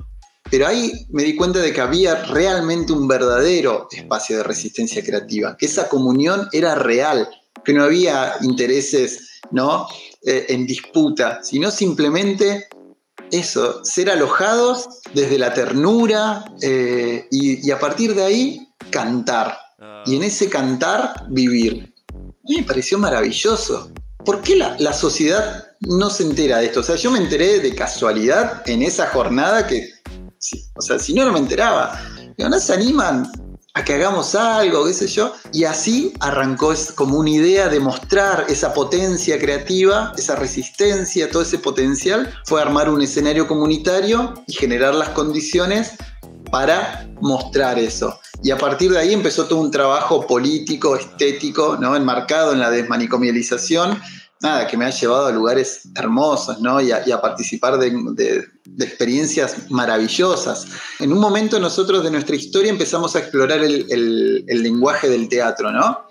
pero 0.51 0.67
ahí 0.67 0.93
me 1.11 1.23
di 1.23 1.37
cuenta 1.37 1.61
de 1.61 1.73
que 1.73 1.81
había 1.81 2.25
realmente 2.25 2.93
un 2.93 3.07
verdadero 3.07 3.89
espacio 3.91 4.39
de 4.39 4.43
resistencia 4.43 5.03
creativa, 5.03 5.57
que 5.57 5.67
esa 5.67 5.89
comunión 5.89 6.49
era 6.53 6.75
real, 6.75 7.29
que 7.65 7.73
no 7.73 7.85
había 7.85 8.35
intereses 8.43 9.33
¿no? 9.51 9.87
Eh, 10.25 10.47
en 10.49 10.67
disputa, 10.67 11.41
sino 11.43 11.71
simplemente 11.71 12.69
eso, 13.31 13.85
ser 13.85 14.11
alojados 14.11 14.89
desde 15.15 15.39
la 15.39 15.55
ternura 15.55 16.45
eh, 16.61 17.27
y, 17.31 17.67
y 17.67 17.71
a 17.71 17.79
partir 17.79 18.15
de 18.15 18.23
ahí 18.23 18.69
cantar. 18.91 19.59
Y 20.05 20.17
en 20.17 20.25
ese 20.25 20.49
cantar 20.49 21.27
vivir 21.29 21.92
me 22.49 22.63
pareció 22.63 22.99
maravilloso. 22.99 23.91
¿Por 24.25 24.41
qué 24.41 24.57
la, 24.57 24.93
sociedad 24.93 25.67
no 25.81 26.11
se 26.11 26.23
entera 26.23 26.59
de 26.59 26.67
esto? 26.67 26.81
O 26.81 26.83
sea, 26.83 26.97
yo 26.97 27.11
me 27.11 27.19
enteré 27.19 27.61
de 27.61 27.75
casualidad 27.75 28.63
en 28.67 28.83
esa 28.83 29.09
jornada 29.09 29.67
que, 29.67 29.89
o 30.77 30.83
sea, 30.83 30.99
si 30.99 31.13
no, 31.13 31.25
no 31.25 31.33
me 31.33 31.41
enteraba. 31.41 32.01
no 32.39 32.59
se 32.61 32.73
animan 32.73 33.31
a 33.75 33.85
que 33.85 33.95
hagamos 33.95 34.35
algo, 34.35 34.85
qué 34.87 34.95
sé 34.95 35.09
yo. 35.09 35.33
Y 35.53 35.65
así 35.65 36.13
arrancó 36.21 36.73
como 36.95 37.19
una 37.19 37.31
idea 37.31 37.69
de 37.69 37.81
mostrar 37.81 38.47
esa 38.49 38.73
potencia 38.73 39.39
creativa, 39.39 40.13
esa 40.17 40.37
resistencia, 40.37 41.31
todo 41.31 41.43
ese 41.43 41.59
potencial. 41.59 42.33
Fue 42.47 42.61
armar 42.61 42.89
un 42.91 43.03
escenario 43.03 43.49
comunitario 43.49 44.35
y 44.47 44.53
generar 44.53 44.95
las 44.95 45.09
condiciones 45.11 45.93
para 46.51 47.09
mostrar 47.21 47.79
eso. 47.79 48.19
Y 48.45 48.51
a 48.51 48.59
partir 48.59 48.91
de 48.91 48.99
ahí 48.99 49.13
empezó 49.13 49.47
todo 49.47 49.61
un 49.61 49.71
trabajo 49.71 50.27
político, 50.27 50.97
estético, 50.97 51.77
¿no? 51.81 51.95
enmarcado 51.95 52.53
en 52.53 52.59
la 52.59 52.71
desmanicomialización, 52.71 54.01
nada, 54.41 54.67
que 54.67 54.77
me 54.77 54.85
ha 54.85 54.91
llevado 54.91 55.27
a 55.27 55.31
lugares 55.31 55.89
hermosos 55.95 56.61
¿no? 56.61 56.81
y, 56.81 56.91
a, 56.91 57.21
participar 57.21 57.79
de, 57.79 58.45
experiencias 58.81 59.71
maravillosas. 59.71 60.67
En 60.99 61.13
un 61.13 61.21
momento 61.21 61.61
nosotros 61.61 62.03
de 62.03 62.11
nuestra 62.11 62.35
historia 62.35 62.71
empezamos 62.71 63.15
a 63.15 63.21
explorar 63.21 63.63
el, 63.63 63.87
el 64.49 64.63
lenguaje 64.63 65.09
del 65.09 65.29
teatro, 65.29 65.71
¿no? 65.71 66.07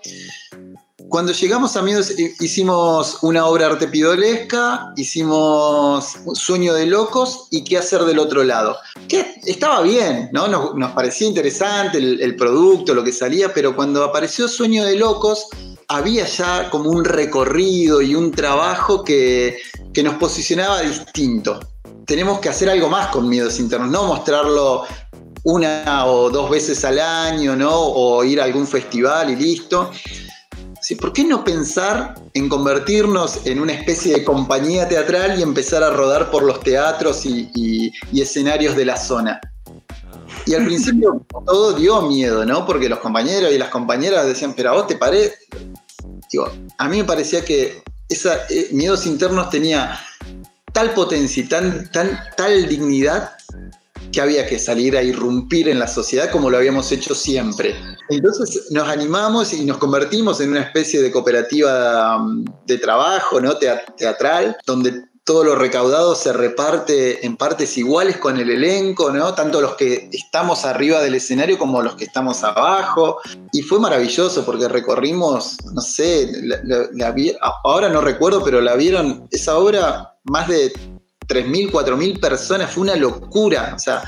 Cuando 1.12 1.32
llegamos 1.32 1.76
a 1.76 1.82
Miedos 1.82 2.10
hicimos 2.40 3.18
una 3.20 3.44
obra 3.44 3.66
artepidolesca, 3.66 4.94
hicimos 4.96 6.16
Sueño 6.32 6.72
de 6.72 6.86
Locos 6.86 7.48
y 7.50 7.64
qué 7.64 7.76
hacer 7.76 8.00
del 8.04 8.18
otro 8.18 8.42
lado. 8.42 8.78
Que 9.08 9.34
estaba 9.44 9.82
bien, 9.82 10.30
¿no? 10.32 10.48
Nos, 10.48 10.92
parecía 10.92 11.28
interesante 11.28 11.98
el, 11.98 12.34
producto, 12.36 12.94
lo 12.94 13.04
que 13.04 13.12
salía, 13.12 13.52
pero 13.52 13.76
cuando 13.76 14.02
apareció 14.02 14.48
Sueño 14.48 14.86
de 14.86 14.96
Locos, 14.96 15.48
había 15.86 16.24
ya 16.24 16.70
como 16.70 16.88
un 16.88 17.04
recorrido 17.04 18.00
y 18.00 18.14
un 18.14 18.32
trabajo 18.32 19.04
que, 19.04 19.58
que 19.92 20.02
nos 20.02 20.14
posicionaba 20.14 20.80
distinto. 20.80 21.60
Tenemos 22.06 22.38
que 22.38 22.48
hacer 22.48 22.70
algo 22.70 22.88
más 22.88 23.08
con 23.08 23.28
Miedos 23.28 23.60
Internos, 23.60 23.90
no 23.90 24.04
mostrarlo 24.04 24.84
una 25.42 26.06
o 26.06 26.30
dos 26.30 26.48
veces 26.48 26.82
al 26.86 26.98
año, 26.98 27.54
¿no? 27.54 27.70
O 27.74 28.24
ir 28.24 28.40
a 28.40 28.44
algún 28.44 28.66
festival 28.66 29.28
y 29.28 29.36
listo 29.36 29.90
¿por 30.96 31.12
qué 31.12 31.24
no 31.24 31.44
pensar 31.44 32.14
en 32.34 32.48
convertirnos 32.48 33.46
en 33.46 33.60
una 33.60 33.72
especie 33.72 34.14
de 34.14 34.24
compañía 34.24 34.88
teatral 34.88 35.38
y 35.38 35.42
empezar 35.42 35.82
a 35.82 35.90
rodar 35.90 36.30
por 36.30 36.42
los 36.42 36.60
teatros 36.60 37.24
y, 37.24 37.92
escenarios 38.12 38.76
de 38.76 38.84
la 38.84 38.96
zona? 38.96 39.40
Y 40.46 40.54
al 40.54 40.64
principio 40.64 41.24
todo 41.46 41.72
dio 41.74 42.02
miedo, 42.02 42.44
¿no? 42.44 42.66
Porque 42.66 42.88
los 42.88 42.98
compañeros 42.98 43.52
y 43.52 43.58
las 43.58 43.68
compañeras 43.68 44.26
decían, 44.26 44.54
pero 44.56 44.70
a 44.70 44.72
vos 44.74 44.86
te 44.86 44.96
parece. 44.96 45.36
Digo, 46.30 46.50
a 46.78 46.88
mí 46.88 46.98
me 46.98 47.04
parecía 47.04 47.44
que 47.44 47.82
esa, 48.08 48.46
eh, 48.48 48.68
miedos 48.72 49.06
internos 49.06 49.50
tenía 49.50 50.00
tal 50.72 50.92
potencia 50.94 51.42
y 51.42 51.46
tan, 51.46 51.90
tal 51.92 52.68
dignidad 52.68 53.32
que 54.12 54.20
había 54.20 54.46
que 54.46 54.58
salir 54.58 54.96
a 54.96 55.02
irrumpir 55.02 55.68
en 55.68 55.78
la 55.78 55.88
sociedad 55.88 56.30
como 56.30 56.50
lo 56.50 56.58
habíamos 56.58 56.92
hecho 56.92 57.14
siempre. 57.14 57.74
Entonces 58.10 58.66
nos 58.70 58.88
animamos 58.88 59.52
y 59.52 59.64
nos 59.64 59.78
convertimos 59.78 60.40
en 60.40 60.50
una 60.50 60.60
especie 60.60 61.00
de 61.00 61.10
cooperativa 61.10 62.18
mm, 62.18 62.44
de 62.66 62.78
trabajo 62.78 63.40
¿no? 63.40 63.56
teatral, 63.56 64.56
donde 64.66 65.04
todo 65.24 65.44
lo 65.44 65.54
recaudado 65.54 66.14
se 66.14 66.32
reparte 66.32 67.24
en 67.24 67.36
partes 67.36 67.78
iguales 67.78 68.16
con 68.16 68.38
el 68.38 68.50
elenco, 68.50 69.12
¿no? 69.12 69.34
Tanto 69.34 69.60
los 69.60 69.76
que 69.76 70.10
estamos 70.12 70.64
arriba 70.64 71.00
del 71.00 71.14
escenario 71.14 71.58
como 71.58 71.80
los 71.80 71.94
que 71.94 72.04
estamos 72.04 72.42
abajo. 72.42 73.18
Y 73.52 73.62
fue 73.62 73.78
maravilloso 73.78 74.44
porque 74.44 74.66
recorrimos, 74.66 75.58
no 75.72 75.80
sé, 75.80 76.28
ahora 77.62 77.88
no 77.88 78.00
recuerdo, 78.00 78.42
pero 78.42 78.60
la 78.60 78.74
vieron, 78.74 79.28
esa 79.30 79.56
obra, 79.58 80.16
más 80.24 80.48
de 80.48 80.72
3.000, 81.32 81.70
4.000 81.70 82.20
personas, 82.20 82.70
fue 82.70 82.82
una 82.82 82.96
locura. 82.96 83.72
O 83.74 83.78
sea, 83.78 84.04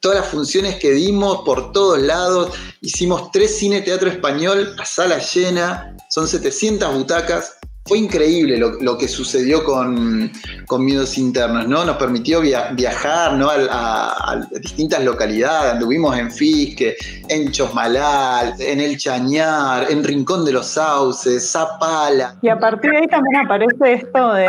todas 0.00 0.20
las 0.20 0.28
funciones 0.28 0.76
que 0.76 0.92
dimos 0.92 1.42
por 1.44 1.72
todos 1.72 1.98
lados, 1.98 2.54
hicimos 2.80 3.30
tres 3.32 3.58
cine 3.58 3.82
teatro 3.82 4.08
español 4.08 4.74
a 4.78 4.84
sala 4.84 5.18
llena, 5.18 5.96
son 6.08 6.26
700 6.26 6.94
butacas 6.94 7.57
fue 7.88 7.98
increíble 7.98 8.58
lo, 8.58 8.98
que 8.98 9.08
sucedió 9.08 9.64
con, 9.64 10.30
Miedos 10.78 11.16
Internos, 11.16 11.66
¿no? 11.66 11.84
Nos 11.84 11.96
permitió 11.96 12.40
viajar 12.40 13.32
¿no? 13.34 13.48
a, 13.50 14.46
distintas 14.60 15.02
localidades, 15.02 15.72
anduvimos 15.72 16.16
en 16.16 16.30
Fisque, 16.30 16.96
en 17.28 17.50
Chosmalal, 17.50 18.54
en 18.60 18.80
El 18.80 18.98
Chañar, 18.98 19.90
en 19.90 20.04
Rincón 20.04 20.44
de 20.44 20.52
los 20.52 20.66
Sauces, 20.66 21.50
Zapala. 21.50 22.36
Y 22.42 22.48
a 22.48 22.58
partir 22.58 22.90
de 22.90 22.98
ahí 22.98 23.06
también 23.08 23.46
aparece 23.46 23.92
esto 23.94 24.34
de 24.34 24.48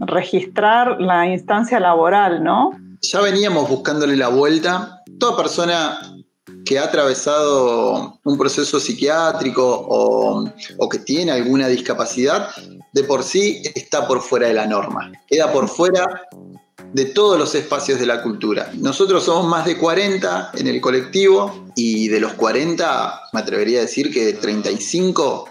registrar 0.00 1.00
la 1.00 1.28
instancia 1.28 1.78
laboral, 1.78 2.42
¿no? 2.42 2.72
Ya 3.00 3.20
veníamos 3.20 3.68
buscándole 3.68 4.16
la 4.16 4.28
vuelta. 4.28 5.02
Toda 5.18 5.36
persona 5.36 5.98
que 6.64 6.78
ha 6.78 6.84
atravesado 6.84 8.18
un 8.24 8.38
proceso 8.38 8.78
psiquiátrico 8.80 9.86
o, 9.88 10.88
que 10.88 10.98
tiene 10.98 11.32
alguna 11.32 11.68
discapacidad, 11.68 12.48
de 12.92 13.04
por 13.04 13.22
sí 13.22 13.62
está 13.74 14.06
por 14.06 14.20
fuera 14.20 14.48
de 14.48 14.54
la 14.54 14.66
norma, 14.66 15.12
queda 15.26 15.52
por 15.52 15.68
fuera 15.68 16.28
de 16.92 17.06
todos 17.06 17.38
los 17.38 17.54
espacios 17.54 17.98
de 17.98 18.06
la 18.06 18.22
cultura. 18.22 18.70
Nosotros 18.74 19.24
somos 19.24 19.46
más 19.46 19.64
de 19.64 19.78
40 19.78 20.52
en 20.54 20.66
el 20.66 20.80
colectivo 20.80 21.70
y 21.74 22.08
de 22.08 22.20
los 22.20 22.34
40 22.34 23.20
me 23.32 23.40
atrevería 23.40 23.78
a 23.78 23.82
decir 23.82 24.12
que 24.12 24.34
35 24.34 25.48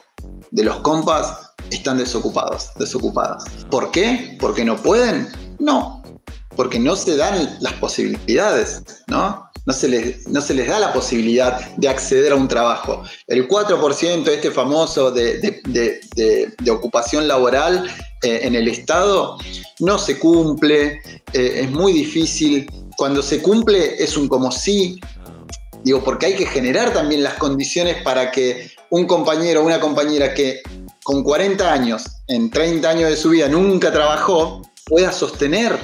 de 0.51 0.63
los 0.63 0.77
compas 0.77 1.53
están 1.71 1.97
desocupados, 1.97 2.69
desocupadas. 2.77 3.43
¿Por 3.69 3.91
qué? 3.91 4.37
¿Porque 4.39 4.63
no 4.63 4.75
pueden? 4.75 5.27
No, 5.59 6.03
porque 6.55 6.79
no 6.79 6.95
se 6.95 7.15
dan 7.15 7.57
las 7.61 7.73
posibilidades, 7.73 8.83
¿no? 9.07 9.50
No 9.65 9.73
se, 9.73 9.87
les, 9.87 10.27
no 10.27 10.41
se 10.41 10.53
les 10.53 10.67
da 10.67 10.79
la 10.79 10.93
posibilidad 10.93 11.75
de 11.77 11.87
acceder 11.87 12.31
a 12.31 12.35
un 12.35 12.47
trabajo. 12.47 13.03
El 13.27 13.47
4%, 13.47 14.27
este 14.27 14.51
famoso 14.51 15.11
de, 15.11 15.57
ocupación 16.69 17.27
laboral 17.27 17.89
eh, 18.23 18.39
en 18.43 18.55
el 18.55 18.67
Estado, 18.67 19.37
no 19.79 19.99
se 19.99 20.17
cumple, 20.17 21.01
eh, 21.33 21.61
es 21.63 21.71
muy 21.71 21.93
difícil. 21.93 22.69
Cuando 22.97 23.21
se 23.21 23.41
cumple 23.41 24.01
es 24.03 24.17
un 24.17 24.27
como 24.27 24.51
sí, 24.51 24.99
digo, 25.83 26.03
porque 26.03 26.27
hay 26.27 26.35
que 26.35 26.45
generar 26.45 26.93
también 26.93 27.23
las 27.23 27.35
condiciones 27.35 27.97
para 28.03 28.31
que 28.31 28.71
un 28.89 29.05
compañero 29.05 29.61
o 29.61 29.65
una 29.65 29.79
compañera 29.79 30.33
que 30.33 30.61
con 31.03 31.23
40 31.23 31.71
años, 31.71 32.03
en 32.27 32.49
30 32.49 32.89
años 32.89 33.09
de 33.09 33.17
su 33.17 33.29
vida, 33.29 33.47
nunca 33.47 33.91
trabajó, 33.91 34.61
pueda 34.85 35.11
sostener 35.11 35.79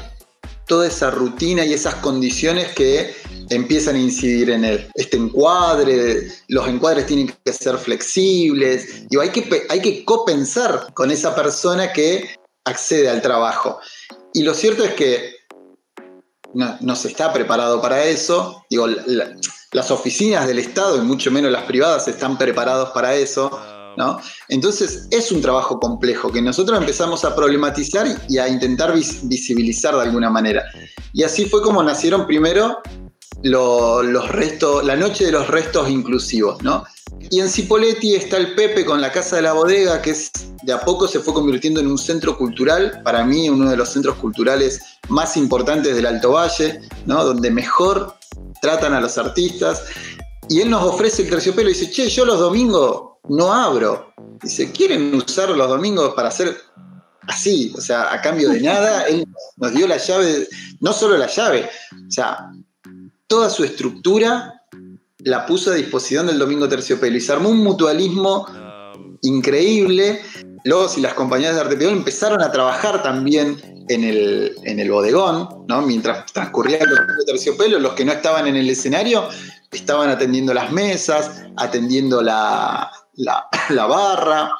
toda 0.67 0.87
esa 0.87 1.09
rutina 1.09 1.65
y 1.65 1.73
esas 1.73 1.95
condiciones 1.95 2.67
que 2.73 3.15
empiezan 3.49 3.95
a 3.95 3.99
incidir 3.99 4.49
en 4.49 4.65
él. 4.65 4.87
Este 4.95 5.17
encuadre, 5.17 6.31
los 6.47 6.67
encuadres 6.67 7.05
tienen 7.05 7.33
que 7.43 7.53
ser 7.53 7.77
flexibles, 7.77 9.03
y 9.09 9.17
hay 9.17 9.29
que, 9.29 9.65
hay 9.69 9.81
que 9.81 10.05
copensar 10.05 10.93
con 10.93 11.11
esa 11.11 11.35
persona 11.35 11.91
que 11.93 12.35
accede 12.65 13.09
al 13.09 13.21
trabajo. 13.21 13.79
Y 14.33 14.43
lo 14.43 14.53
cierto 14.53 14.83
es 14.83 14.93
que 14.93 15.37
no, 16.53 16.95
se 16.95 17.07
está 17.09 17.33
preparado 17.33 17.81
para 17.81 18.05
eso. 18.05 18.65
Digo, 18.69 18.87
las 19.71 19.91
oficinas 19.91 20.47
del 20.47 20.59
Estado 20.59 20.97
y 20.97 21.01
mucho 21.01 21.31
menos 21.31 21.51
las 21.51 21.63
privadas 21.63 22.07
están 22.07 22.37
preparados 22.37 22.89
para 22.91 23.15
eso. 23.15 23.51
¿no? 23.97 24.19
Entonces 24.47 25.07
es 25.09 25.31
un 25.31 25.41
trabajo 25.41 25.79
complejo 25.79 26.31
que 26.31 26.41
nosotros 26.41 26.77
empezamos 26.77 27.25
a 27.25 27.35
problematizar 27.35 28.07
y 28.29 28.37
a 28.37 28.47
intentar 28.47 28.93
visibilizar 28.93 29.95
de 29.95 30.01
alguna 30.01 30.29
manera. 30.29 30.63
Y 31.13 31.23
así 31.23 31.45
fue 31.45 31.61
como 31.61 31.81
nacieron 31.81 32.27
primero 32.27 32.79
los 33.43 34.29
restos, 34.29 34.83
la 34.83 34.95
noche 34.95 35.25
de 35.25 35.31
los 35.31 35.47
restos 35.47 35.89
inclusivos, 35.89 36.61
¿no? 36.63 36.85
Y 37.29 37.39
en 37.39 37.49
Cipoletti 37.49 38.15
está 38.15 38.37
el 38.37 38.55
Pepe 38.55 38.85
con 38.85 39.01
la 39.01 39.11
Casa 39.11 39.37
de 39.37 39.41
la 39.41 39.53
Bodega, 39.53 40.01
que 40.01 40.11
es, 40.11 40.31
de 40.63 40.73
a 40.73 40.79
poco 40.81 41.07
se 41.07 41.19
fue 41.19 41.33
convirtiendo 41.33 41.79
en 41.79 41.87
un 41.87 41.97
centro 41.97 42.37
cultural, 42.37 43.01
para 43.03 43.23
mí 43.23 43.49
uno 43.49 43.69
de 43.69 43.77
los 43.77 43.89
centros 43.89 44.15
culturales 44.17 44.81
más 45.09 45.37
importantes 45.37 45.95
del 45.95 46.05
Alto 46.05 46.31
Valle, 46.31 46.81
¿no? 47.05 47.23
donde 47.23 47.49
mejor 47.51 48.15
tratan 48.61 48.93
a 48.93 49.01
los 49.01 49.17
artistas. 49.17 49.83
Y 50.49 50.61
él 50.61 50.69
nos 50.69 50.83
ofrece 50.83 51.23
el 51.23 51.29
terciopelo 51.29 51.69
y 51.69 51.73
dice, 51.73 51.91
che, 51.91 52.09
yo 52.09 52.25
los 52.25 52.39
domingos 52.39 53.17
no 53.29 53.53
abro. 53.53 54.13
Dice, 54.41 54.71
¿quieren 54.71 55.13
usar 55.15 55.49
los 55.49 55.67
domingos 55.67 56.13
para 56.13 56.29
hacer 56.29 56.55
así? 57.27 57.73
O 57.77 57.81
sea, 57.81 58.13
a 58.13 58.21
cambio 58.21 58.49
de 58.49 58.61
nada, 58.61 59.03
él 59.03 59.25
nos 59.57 59.73
dio 59.73 59.87
la 59.87 59.97
llave, 59.97 60.47
no 60.79 60.93
solo 60.93 61.17
la 61.17 61.27
llave, 61.27 61.69
o 61.91 62.11
sea, 62.11 62.51
toda 63.27 63.49
su 63.49 63.63
estructura 63.63 64.63
la 65.19 65.45
puso 65.45 65.71
a 65.71 65.75
disposición 65.75 66.27
del 66.27 66.39
Domingo 66.39 66.67
Terciopelo 66.69 67.17
y 67.17 67.21
se 67.21 67.33
armó 67.33 67.49
un 67.49 67.59
mutualismo 67.59 68.47
increíble. 69.21 70.21
Luego, 70.63 70.87
si 70.87 71.01
las 71.01 71.13
compañías 71.13 71.55
de 71.55 71.61
arte 71.61 71.89
empezaron 71.89 72.41
a 72.41 72.51
trabajar 72.51 73.03
también 73.03 73.57
en 73.89 74.03
el, 74.03 74.55
en 74.63 74.79
el 74.79 74.91
bodegón, 74.91 75.65
¿no? 75.67 75.81
mientras 75.81 76.25
transcurría 76.31 76.77
el 76.77 76.89
Domingo 76.89 77.23
Terciopelo, 77.25 77.79
los 77.79 77.93
que 77.93 78.05
no 78.05 78.11
estaban 78.11 78.47
en 78.47 78.55
el 78.55 78.69
escenario 78.69 79.27
estaban 79.71 80.09
atendiendo 80.09 80.53
las 80.53 80.71
mesas, 80.71 81.43
atendiendo 81.57 82.21
la, 82.21 82.89
la, 83.15 83.47
barra. 83.87 84.51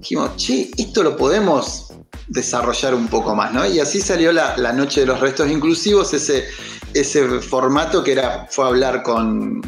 Dijimos, 0.00 0.36
che, 0.36 0.70
esto 0.76 1.02
lo 1.02 1.16
podemos 1.16 1.92
desarrollar 2.28 2.94
un 2.94 3.08
poco 3.08 3.34
más, 3.34 3.52
¿no? 3.52 3.66
Y 3.66 3.80
así 3.80 4.00
salió 4.00 4.32
la, 4.32 4.56
la 4.56 4.72
Noche 4.72 5.00
de 5.00 5.06
los 5.06 5.20
Restos 5.20 5.50
Inclusivos, 5.50 6.12
ese 6.12 6.46
ese 6.94 7.40
formato 7.40 8.02
que 8.02 8.12
era, 8.12 8.46
fue 8.50 8.66
hablar 8.66 9.02
con 9.02 9.62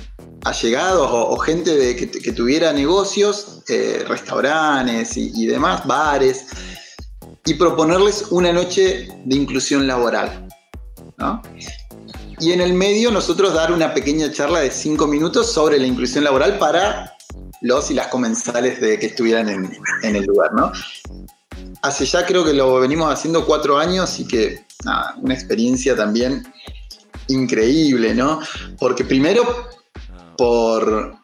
allegados 0.45 1.09
o, 1.13 1.37
gente 1.37 1.77
de, 1.77 1.97
que, 1.97 2.33
tuviera 2.33 2.73
negocios, 2.73 3.63
eh, 3.69 4.05
restaurantes 4.09 5.17
y, 5.17 5.47
demás, 5.47 5.87
bares, 5.87 6.47
y 7.45 7.55
proponerles 7.55 8.27
una 8.31 8.53
noche 8.53 9.09
de 9.25 9.37
inclusión 9.37 9.87
laboral. 9.87 10.49
Y 12.39 12.53
en 12.53 12.63
el 12.63 12.73
medio 12.73 13.11
nosotros 13.11 13.53
dar 13.53 13.71
una 13.71 13.93
pequeña 13.93 14.33
charla 14.33 14.61
de 14.61 14.71
cinco 14.71 15.07
minutos 15.07 15.53
sobre 15.53 15.79
la 15.79 15.87
inclusión 15.87 16.25
laboral 16.25 16.59
para 16.59 17.15
los 17.61 17.91
y 17.91 17.95
las 17.95 18.07
comensales 18.09 18.81
de, 18.81 18.99
que 18.99 19.07
estuvieran 19.07 19.49
en, 19.49 20.17
el 20.17 20.25
lugar. 20.25 20.55
¿no? 20.55 20.73
Hace 21.83 22.07
ya 22.07 22.25
creo 22.25 22.43
que 22.43 22.55
lo 22.55 22.81
venimos 22.81 23.13
haciendo 23.13 23.45
cuatro 23.45 23.79
años 23.79 24.19
y 24.19 24.27
que 24.27 24.65
una 25.21 25.35
experiencia 25.35 25.95
también 25.95 26.50
increíble, 27.31 28.15
¿no? 28.15 28.41
Porque 28.79 29.05
primero, 29.05 29.43
por, 30.37 31.17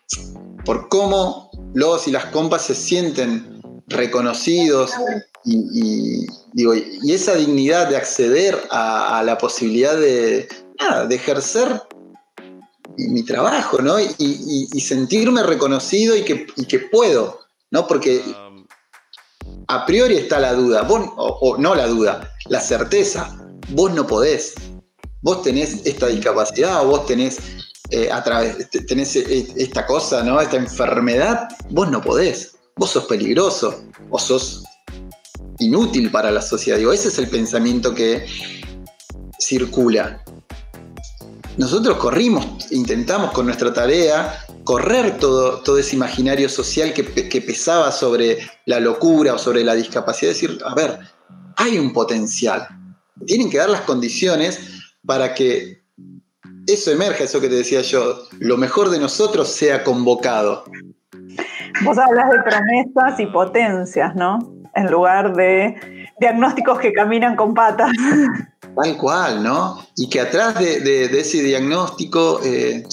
por 0.64 0.88
cómo 0.88 1.50
los 1.74 2.08
y 2.08 2.12
las 2.12 2.26
compas 2.26 2.62
se 2.62 2.74
sienten 2.74 3.60
reconocidos 3.88 4.90
y, 5.44 6.26
digo, 6.52 6.74
y 6.74 7.12
esa 7.12 7.36
dignidad 7.36 7.88
de 7.88 7.96
acceder 7.96 8.58
a, 8.70 9.22
la 9.24 9.38
posibilidad 9.38 9.96
de, 9.96 10.48
de 11.08 11.14
ejercer 11.14 11.82
mi 12.96 13.22
trabajo, 13.22 13.80
¿no? 13.80 13.98
Y, 14.00 14.80
sentirme 14.80 15.42
reconocido 15.42 16.16
y 16.16 16.24
que, 16.24 16.78
puedo, 16.90 17.40
¿no? 17.70 17.86
Porque 17.86 18.22
a 19.68 19.86
priori 19.86 20.16
está 20.16 20.40
la 20.40 20.54
duda, 20.54 20.86
o 20.88 21.56
no 21.58 21.74
la 21.74 21.86
duda, 21.86 22.32
la 22.48 22.60
certeza, 22.60 23.38
vos 23.68 23.92
no 23.92 24.06
podés 24.06 24.54
vos 25.22 25.42
tenés 25.42 25.84
esta 25.84 26.06
discapacidad 26.08 26.84
o 26.84 26.88
vos 26.88 27.06
tenés, 27.06 27.38
eh, 27.90 28.10
a 28.10 28.22
través, 28.22 28.68
tenés 28.86 29.16
e, 29.16 29.46
esta 29.56 29.86
cosa, 29.86 30.22
¿no? 30.22 30.40
Esta 30.40 30.56
enfermedad, 30.56 31.48
vos 31.70 31.90
no 31.90 32.00
podés. 32.00 32.52
Vos 32.76 32.90
sos 32.90 33.04
peligroso 33.06 33.84
o 34.10 34.18
sos 34.18 34.62
inútil 35.58 36.10
para 36.10 36.30
la 36.30 36.42
sociedad. 36.42 36.78
Ese 36.92 37.08
es 37.08 37.18
el 37.18 37.28
pensamiento 37.28 37.94
que 37.94 38.26
circula. 39.40 40.22
Nosotros 41.56 41.96
corrimos, 41.96 42.70
intentamos 42.70 43.30
con 43.32 43.46
nuestra 43.46 43.72
tarea 43.72 44.44
correr 44.64 45.18
todo, 45.18 45.78
ese 45.78 45.96
imaginario 45.96 46.50
social 46.50 46.92
que 46.92 47.40
pesaba 47.40 47.90
sobre 47.92 48.38
la 48.66 48.78
locura 48.78 49.32
o 49.32 49.38
sobre 49.38 49.64
la 49.64 49.74
discapacidad, 49.74 50.32
decir, 50.32 50.58
a 50.66 50.74
ver, 50.74 50.98
hay 51.56 51.78
un 51.78 51.92
potencial. 51.92 52.68
Tienen 53.26 53.48
que 53.48 53.58
dar 53.58 53.70
las 53.70 53.82
condiciones 53.82 54.75
para 55.06 55.34
que 55.34 55.82
eso 56.66 56.90
emerja, 56.90 57.24
eso 57.24 57.40
que 57.40 57.48
te 57.48 57.54
decía 57.54 57.80
yo, 57.82 58.18
lo 58.38 58.56
mejor 58.56 58.90
de 58.90 58.98
nosotros 58.98 59.48
sea 59.48 59.84
convocado. 59.84 60.64
Vos 61.84 61.98
hablas 61.98 62.30
de 62.30 62.42
promesas 62.42 63.20
y 63.20 63.26
potencias, 63.26 64.14
¿no? 64.16 64.56
en 64.76 64.90
lugar 64.90 65.34
de 65.34 65.74
diagnósticos 66.20 66.78
que 66.78 66.92
caminan 66.92 67.34
con 67.34 67.54
patas. 67.54 67.90
Tal 68.76 68.96
cual, 68.98 69.42
¿no? 69.42 69.78
Y 69.96 70.08
que 70.08 70.20
atrás 70.20 70.58
de, 70.58 71.04
ese 71.18 71.42
diagnóstico 71.42 72.40
eh, 72.44 72.84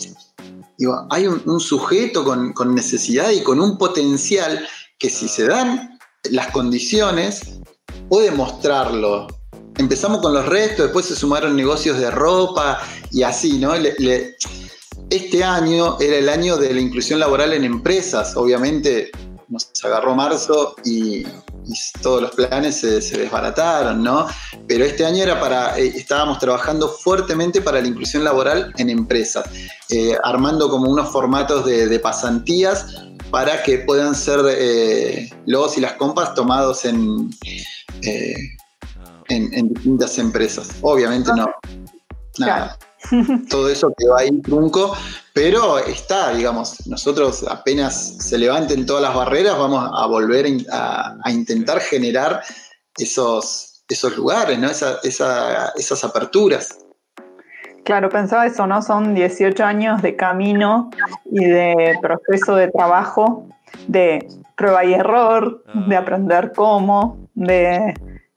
hay 1.09 1.27
un, 1.27 1.59
sujeto 1.59 2.23
con, 2.23 2.53
con, 2.53 2.73
necesidad 2.73 3.31
y 3.31 3.43
con 3.43 3.59
un 3.59 3.77
potencial 3.77 4.65
que 4.97 5.09
si 5.09 5.27
se 5.27 5.45
dan 5.45 5.99
las 6.31 6.47
condiciones, 6.51 7.59
puede 8.07 8.31
mostrarlo. 8.31 9.27
Empezamos 9.77 10.21
con 10.21 10.33
los 10.33 10.45
restos, 10.45 10.85
después 10.85 11.05
se 11.05 11.15
sumaron 11.15 11.55
negocios 11.55 11.97
de 11.97 12.11
ropa 12.11 12.81
y 13.11 13.23
así, 13.23 13.57
¿no? 13.57 13.73
este 15.09 15.43
año 15.43 15.99
era 15.99 16.17
el 16.17 16.29
año 16.29 16.57
de 16.57 16.73
la 16.73 16.79
inclusión 16.79 17.19
laboral 17.19 17.53
en 17.53 17.63
empresas. 17.63 18.35
Obviamente 18.35 19.11
nos 19.53 19.69
agarró 19.83 20.15
marzo 20.15 20.75
y, 20.83 21.25
todos 22.01 22.21
los 22.21 22.31
planes 22.31 22.81
se, 22.81 22.99
desbarataron, 22.99 24.03
¿no? 24.03 24.27
Pero 24.67 24.83
este 24.83 25.05
año 25.05 25.23
era 25.23 25.39
para, 25.39 25.79
eh, 25.79 25.93
estábamos 25.95 26.37
trabajando 26.39 26.89
fuertemente 26.89 27.61
para 27.61 27.79
la 27.79 27.87
inclusión 27.87 28.25
laboral 28.25 28.73
en 28.77 28.89
empresas, 28.89 29.45
eh, 29.89 30.17
armando 30.25 30.69
como 30.69 30.89
unos 30.89 31.09
formatos 31.09 31.65
de, 31.65 31.99
pasantías 31.99 32.87
para 33.31 33.63
que 33.63 33.77
puedan 33.77 34.13
ser 34.13 34.41
eh, 34.49 35.29
los 35.45 35.77
y 35.77 35.81
las 35.81 35.93
compas 35.93 36.35
tomados 36.35 36.83
en, 36.83 37.29
en, 39.33 39.73
distintas 39.73 40.17
empresas. 40.17 40.69
Obviamente 40.81 41.31
no. 41.35 41.47
Nada. 42.39 42.77
Todo 43.49 43.69
eso 43.69 43.93
quedó 43.97 44.17
ahí 44.17 44.31
trunco, 44.41 44.95
pero 45.33 45.79
está, 45.79 46.33
digamos, 46.33 46.87
nosotros 46.87 47.45
apenas 47.49 48.15
se 48.19 48.37
levanten 48.37 48.85
todas 48.85 49.03
las 49.03 49.13
barreras, 49.13 49.57
vamos 49.57 49.89
a 49.93 50.05
volver 50.07 50.45
a, 50.71 51.17
intentar 51.29 51.81
generar 51.81 52.41
esos, 52.97 53.83
esos 53.89 54.15
lugares, 54.15 54.57
¿no? 54.57 54.69
esas 54.69 56.03
aperturas. 56.03 56.77
Claro, 57.83 58.09
pensaba 58.09 58.45
eso, 58.45 58.65
¿no? 58.65 58.81
Son 58.81 59.13
18 59.13 59.63
años 59.63 60.01
de 60.01 60.15
camino 60.15 60.89
y 61.29 61.43
de 61.43 61.99
proceso 62.01 62.55
de 62.55 62.69
trabajo, 62.69 63.45
de 63.87 64.25
prueba 64.55 64.85
y 64.85 64.93
error, 64.93 65.63
de 65.89 65.95
aprender 65.97 66.53
cómo, 66.55 67.27
de 67.33 67.93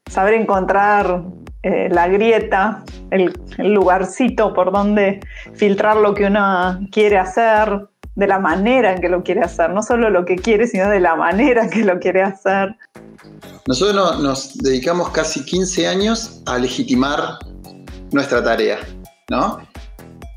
saber 0.09 0.33
encontrar 0.35 1.23
eh, 1.63 1.89
la 1.91 2.07
grieta, 2.07 2.83
el, 3.11 3.33
lugarcito 3.57 4.53
por 4.53 4.71
donde 4.71 5.19
filtrar 5.55 5.97
lo 5.97 6.13
que 6.13 6.25
uno 6.25 6.79
quiere 6.91 7.17
hacer, 7.17 7.87
de 8.15 8.25
la 8.25 8.39
manera 8.39 8.93
en 8.93 9.01
que 9.01 9.09
lo 9.09 9.21
quiere 9.23 9.41
hacer, 9.41 9.69
no 9.71 9.83
solo 9.83 10.09
lo 10.09 10.25
que 10.25 10.37
quiere, 10.37 10.65
sino 10.65 10.89
de 10.89 10.99
la 10.99 11.15
manera 11.15 11.63
en 11.63 11.69
que 11.69 11.83
lo 11.83 11.99
quiere 11.99 12.23
hacer. 12.23 12.75
Nosotros 13.67 14.19
nos 14.21 14.57
dedicamos 14.57 15.09
casi 15.09 15.43
15 15.45 15.87
años 15.87 16.41
a 16.45 16.57
legitimar 16.57 17.19
nuestra 18.11 18.43
tarea, 18.43 18.79
¿no? 19.29 19.59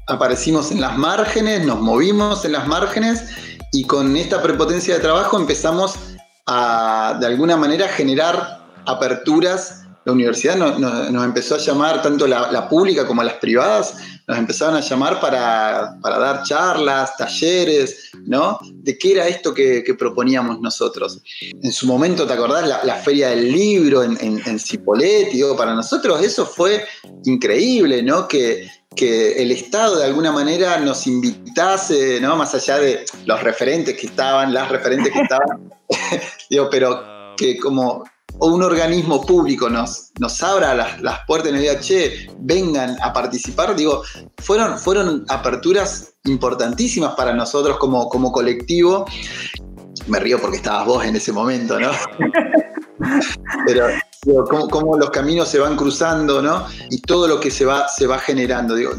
Aparecimos 0.09 0.73
en 0.73 0.81
las 0.81 0.99
márgenes, 0.99 1.65
nos 1.65 1.81
movimos 1.81 2.45
en 2.45 2.53
las 2.53 2.67
márgenes 2.67 3.25
y 3.73 3.85
con 3.85 4.17
esta 4.17 4.43
prepotencia 4.43 4.95
de 4.95 5.01
trabajo 5.01 5.39
empezamos 5.39 5.99
a, 6.47 7.17
de 7.21 7.27
alguna 7.27 7.57
manera, 7.57 7.89
generar 7.89 8.60
aperturas 8.91 9.81
la 10.05 10.13
universidad 10.13 10.57
nos 10.57 11.25
empezó 11.25 11.57
a 11.57 11.59
llamar, 11.59 12.01
tanto 12.01 12.27
la, 12.27 12.69
pública 12.69 13.07
como 13.07 13.23
las 13.23 13.35
privadas, 13.35 13.95
nos 14.27 14.39
empezaron 14.39 14.77
a 14.77 14.81
llamar 14.81 15.21
para, 15.21 15.95
dar 16.03 16.43
charlas, 16.43 17.17
talleres, 17.19 18.11
¿no? 18.25 18.59
De 18.73 18.97
qué 18.97 19.13
era 19.13 19.29
esto 19.29 19.53
que, 19.53 19.95
proponíamos 19.99 20.61
nosotros. 20.61 21.21
En 21.41 21.71
su 21.71 21.87
momento, 21.87 22.27
¿te 22.27 22.33
acordás? 22.33 22.67
La, 22.85 22.95
feria 22.97 23.31
del 23.31 23.53
libro 23.53 24.03
en, 24.03 24.17
en, 24.21 24.41
en 24.47 25.57
para 25.57 25.75
nosotros 25.75 26.23
eso 26.23 26.47
fue 26.47 26.85
increíble, 27.25 28.03
¿no? 28.03 28.27
Que, 28.27 28.69
que 28.97 29.43
el 29.43 29.53
Estado 29.53 29.99
de 29.99 30.07
alguna 30.07 30.33
manera 30.33 30.79
nos 30.79 31.07
invitase, 31.07 32.21
¿no? 32.21 32.37
Más 32.37 32.55
allá 32.55 32.79
de 32.79 33.05
los 33.27 33.43
referentes 33.43 33.99
que 33.99 34.07
estaban, 34.07 34.55
las 34.55 34.71
referentes 34.71 35.13
que 35.13 35.21
estaban, 35.21 35.71
digo, 36.51 36.69
pero 36.71 37.35
que 37.37 37.59
como 37.59 38.05
o 38.39 38.49
un 38.49 38.63
organismo 38.63 39.21
público 39.21 39.69
nos, 39.69 40.13
nos 40.19 40.43
abra 40.43 40.75
las, 40.75 41.19
puertas 41.27 41.51
y 41.51 41.53
nos 41.53 41.61
diga, 41.61 41.81
che, 41.81 42.31
vengan 42.39 42.97
a 43.03 43.13
participar, 43.13 43.75
digo, 43.77 44.03
fueron, 44.39 44.79
fueron 44.79 45.25
aperturas 45.29 46.15
importantísimas 46.25 47.15
para 47.15 47.33
nosotros 47.33 47.79
como, 47.79 48.09
como 48.09 48.33
colectivo. 48.33 49.05
Me 50.07 50.19
río 50.19 50.41
porque 50.41 50.57
estabas 50.57 50.87
vos 50.87 51.05
en 51.05 51.17
ese 51.17 51.33
momento, 51.33 51.79
¿no? 51.79 51.91
Pero 53.67 53.87
digo, 54.25 54.45
cómo, 54.71 54.97
los 54.97 55.11
caminos 55.11 55.49
se 55.49 55.59
van 55.59 55.77
cruzando, 55.77 56.41
¿no? 56.41 56.67
Y 56.91 57.01
todo 57.03 57.29
lo 57.29 57.41
que 57.41 57.51
se 57.51 57.65
va, 57.65 57.89
se 57.89 58.07
va 58.07 58.19
generando. 58.19 58.75
Digo, 58.75 58.93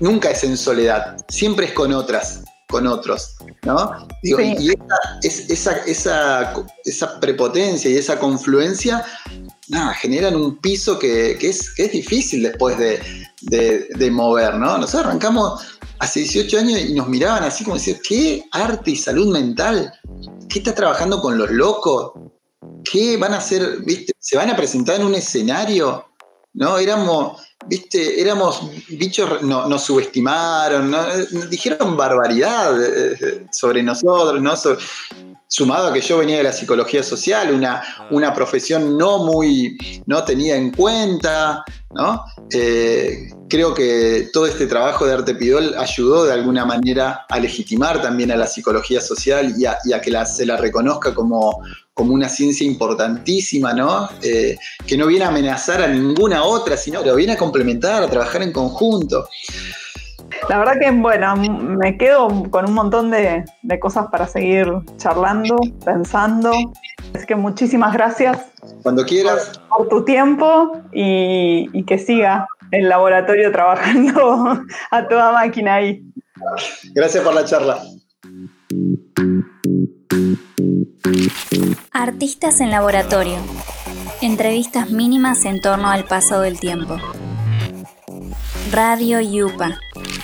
nunca 0.00 0.30
es 0.30 0.44
en 0.44 0.56
soledad, 0.56 1.16
siempre 1.28 1.66
es 1.66 1.72
con 1.72 1.92
otras 1.92 2.42
con 2.70 2.86
otros, 2.86 3.36
¿no? 3.64 4.06
y 4.22 4.32
esa, 5.48 5.84
esa, 5.84 6.54
esa, 6.84 7.20
prepotencia 7.20 7.90
y 7.90 7.96
esa 7.96 8.18
confluencia, 8.18 9.04
nada, 9.68 9.92
generan 9.94 10.36
un 10.36 10.58
piso 10.58 10.98
que, 10.98 11.32
es, 11.32 11.72
es, 11.76 11.92
difícil 11.92 12.44
después 12.44 12.78
de, 12.78 14.10
mover, 14.10 14.54
¿no? 14.54 14.78
Nosotros 14.78 15.06
arrancamos 15.06 15.62
hace 15.98 16.20
18 16.20 16.58
años 16.58 16.80
y 16.80 16.94
nos 16.94 17.08
miraban 17.08 17.44
así 17.44 17.64
como 17.64 17.76
decir, 17.76 18.00
¿qué 18.06 18.44
arte 18.52 18.92
y 18.92 18.96
salud 18.96 19.32
mental? 19.32 19.92
¿Qué 20.48 20.60
estás 20.60 20.74
trabajando 20.74 21.20
con 21.20 21.36
los 21.36 21.50
locos? 21.50 22.12
¿Qué 22.90 23.16
van 23.16 23.34
a 23.34 23.38
hacer? 23.38 23.80
¿Viste? 23.84 24.12
¿Se 24.18 24.36
van 24.36 24.50
a 24.50 24.56
presentar 24.56 24.96
en 24.96 25.06
un 25.06 25.14
escenario? 25.14 26.06
¿No? 26.54 26.78
Éramos 26.78 27.40
viste, 27.70 28.20
éramos 28.20 28.68
bichos, 28.88 29.42
no, 29.42 29.68
nos 29.68 29.82
subestimaron, 29.84 30.90
nos 30.90 31.48
dijeron 31.48 31.96
barbaridad 31.96 32.82
eh, 32.82 33.16
eh, 33.20 33.46
sobre 33.50 33.82
nosotros, 33.82 34.42
¿no? 34.42 34.54
Sumado 35.50 35.88
a 35.88 35.92
que 35.92 36.00
yo 36.00 36.18
venía 36.18 36.36
de 36.36 36.44
la 36.44 36.52
psicología 36.52 37.02
social, 37.02 37.52
una, 37.52 37.82
una 38.12 38.32
profesión 38.32 38.96
no 38.96 39.24
muy, 39.24 39.76
no 40.06 40.22
tenía 40.22 40.54
en 40.54 40.70
cuenta, 40.70 41.64
¿no? 41.92 42.24
Eh, 42.52 43.32
creo 43.48 43.74
que 43.74 44.28
todo 44.32 44.46
este 44.46 44.68
trabajo 44.68 45.06
de 45.06 45.14
Arte 45.14 45.34
Pidol 45.34 45.74
ayudó 45.76 46.24
de 46.24 46.34
alguna 46.34 46.64
manera 46.64 47.26
a 47.28 47.40
legitimar 47.40 48.00
también 48.00 48.30
a 48.30 48.36
la 48.36 48.46
psicología 48.46 49.00
social 49.00 49.52
y 49.58 49.66
a, 49.66 50.00
que 50.00 50.24
se 50.24 50.46
la 50.46 50.56
reconozca 50.56 51.12
como, 51.12 51.60
como 51.94 52.14
una 52.14 52.28
ciencia 52.28 52.64
importantísima, 52.64 53.72
¿no? 53.72 54.08
Eh, 54.22 54.56
que 54.86 54.96
no 54.96 55.08
viene 55.08 55.24
a 55.24 55.28
amenazar 55.28 55.82
a 55.82 55.88
ninguna 55.88 56.44
otra, 56.44 56.76
sino 56.76 57.02
que 57.02 57.12
viene 57.12 57.32
a 57.32 57.36
complementar, 57.36 58.04
a 58.04 58.08
trabajar 58.08 58.42
en 58.42 58.52
conjunto. 58.52 59.28
La 60.48 60.58
verdad 60.58 60.78
que, 60.80 60.90
bueno, 60.90 61.36
me 61.36 61.96
quedo 61.96 62.28
con 62.50 62.66
un 62.66 62.74
montón 62.74 63.10
de, 63.10 63.44
cosas 63.80 64.06
para 64.10 64.26
seguir 64.26 64.68
charlando, 64.96 65.58
pensando. 65.84 66.52
Es 67.14 67.26
que 67.26 67.36
muchísimas 67.36 67.92
gracias. 67.92 68.38
Cuando 68.82 69.04
quieras. 69.04 69.60
Por, 69.68 69.88
tu 69.88 70.04
tiempo 70.04 70.72
y, 70.92 71.84
que 71.84 71.98
siga 71.98 72.46
el 72.70 72.88
laboratorio 72.88 73.50
trabajando 73.52 74.62
a 74.90 75.08
toda 75.08 75.32
máquina 75.32 75.76
ahí. 75.76 76.02
Gracias 76.94 77.22
por 77.22 77.34
la 77.34 77.44
charla. 77.44 77.78
Artistas 81.92 82.60
en 82.60 82.70
laboratorio. 82.70 83.36
Entrevistas 84.22 84.90
mínimas 84.90 85.44
en 85.44 85.60
torno 85.60 85.90
al 85.90 86.04
paso 86.04 86.40
del 86.40 86.58
tiempo. 86.60 86.96
Radio 88.70 89.20
Yupa. 89.20 89.78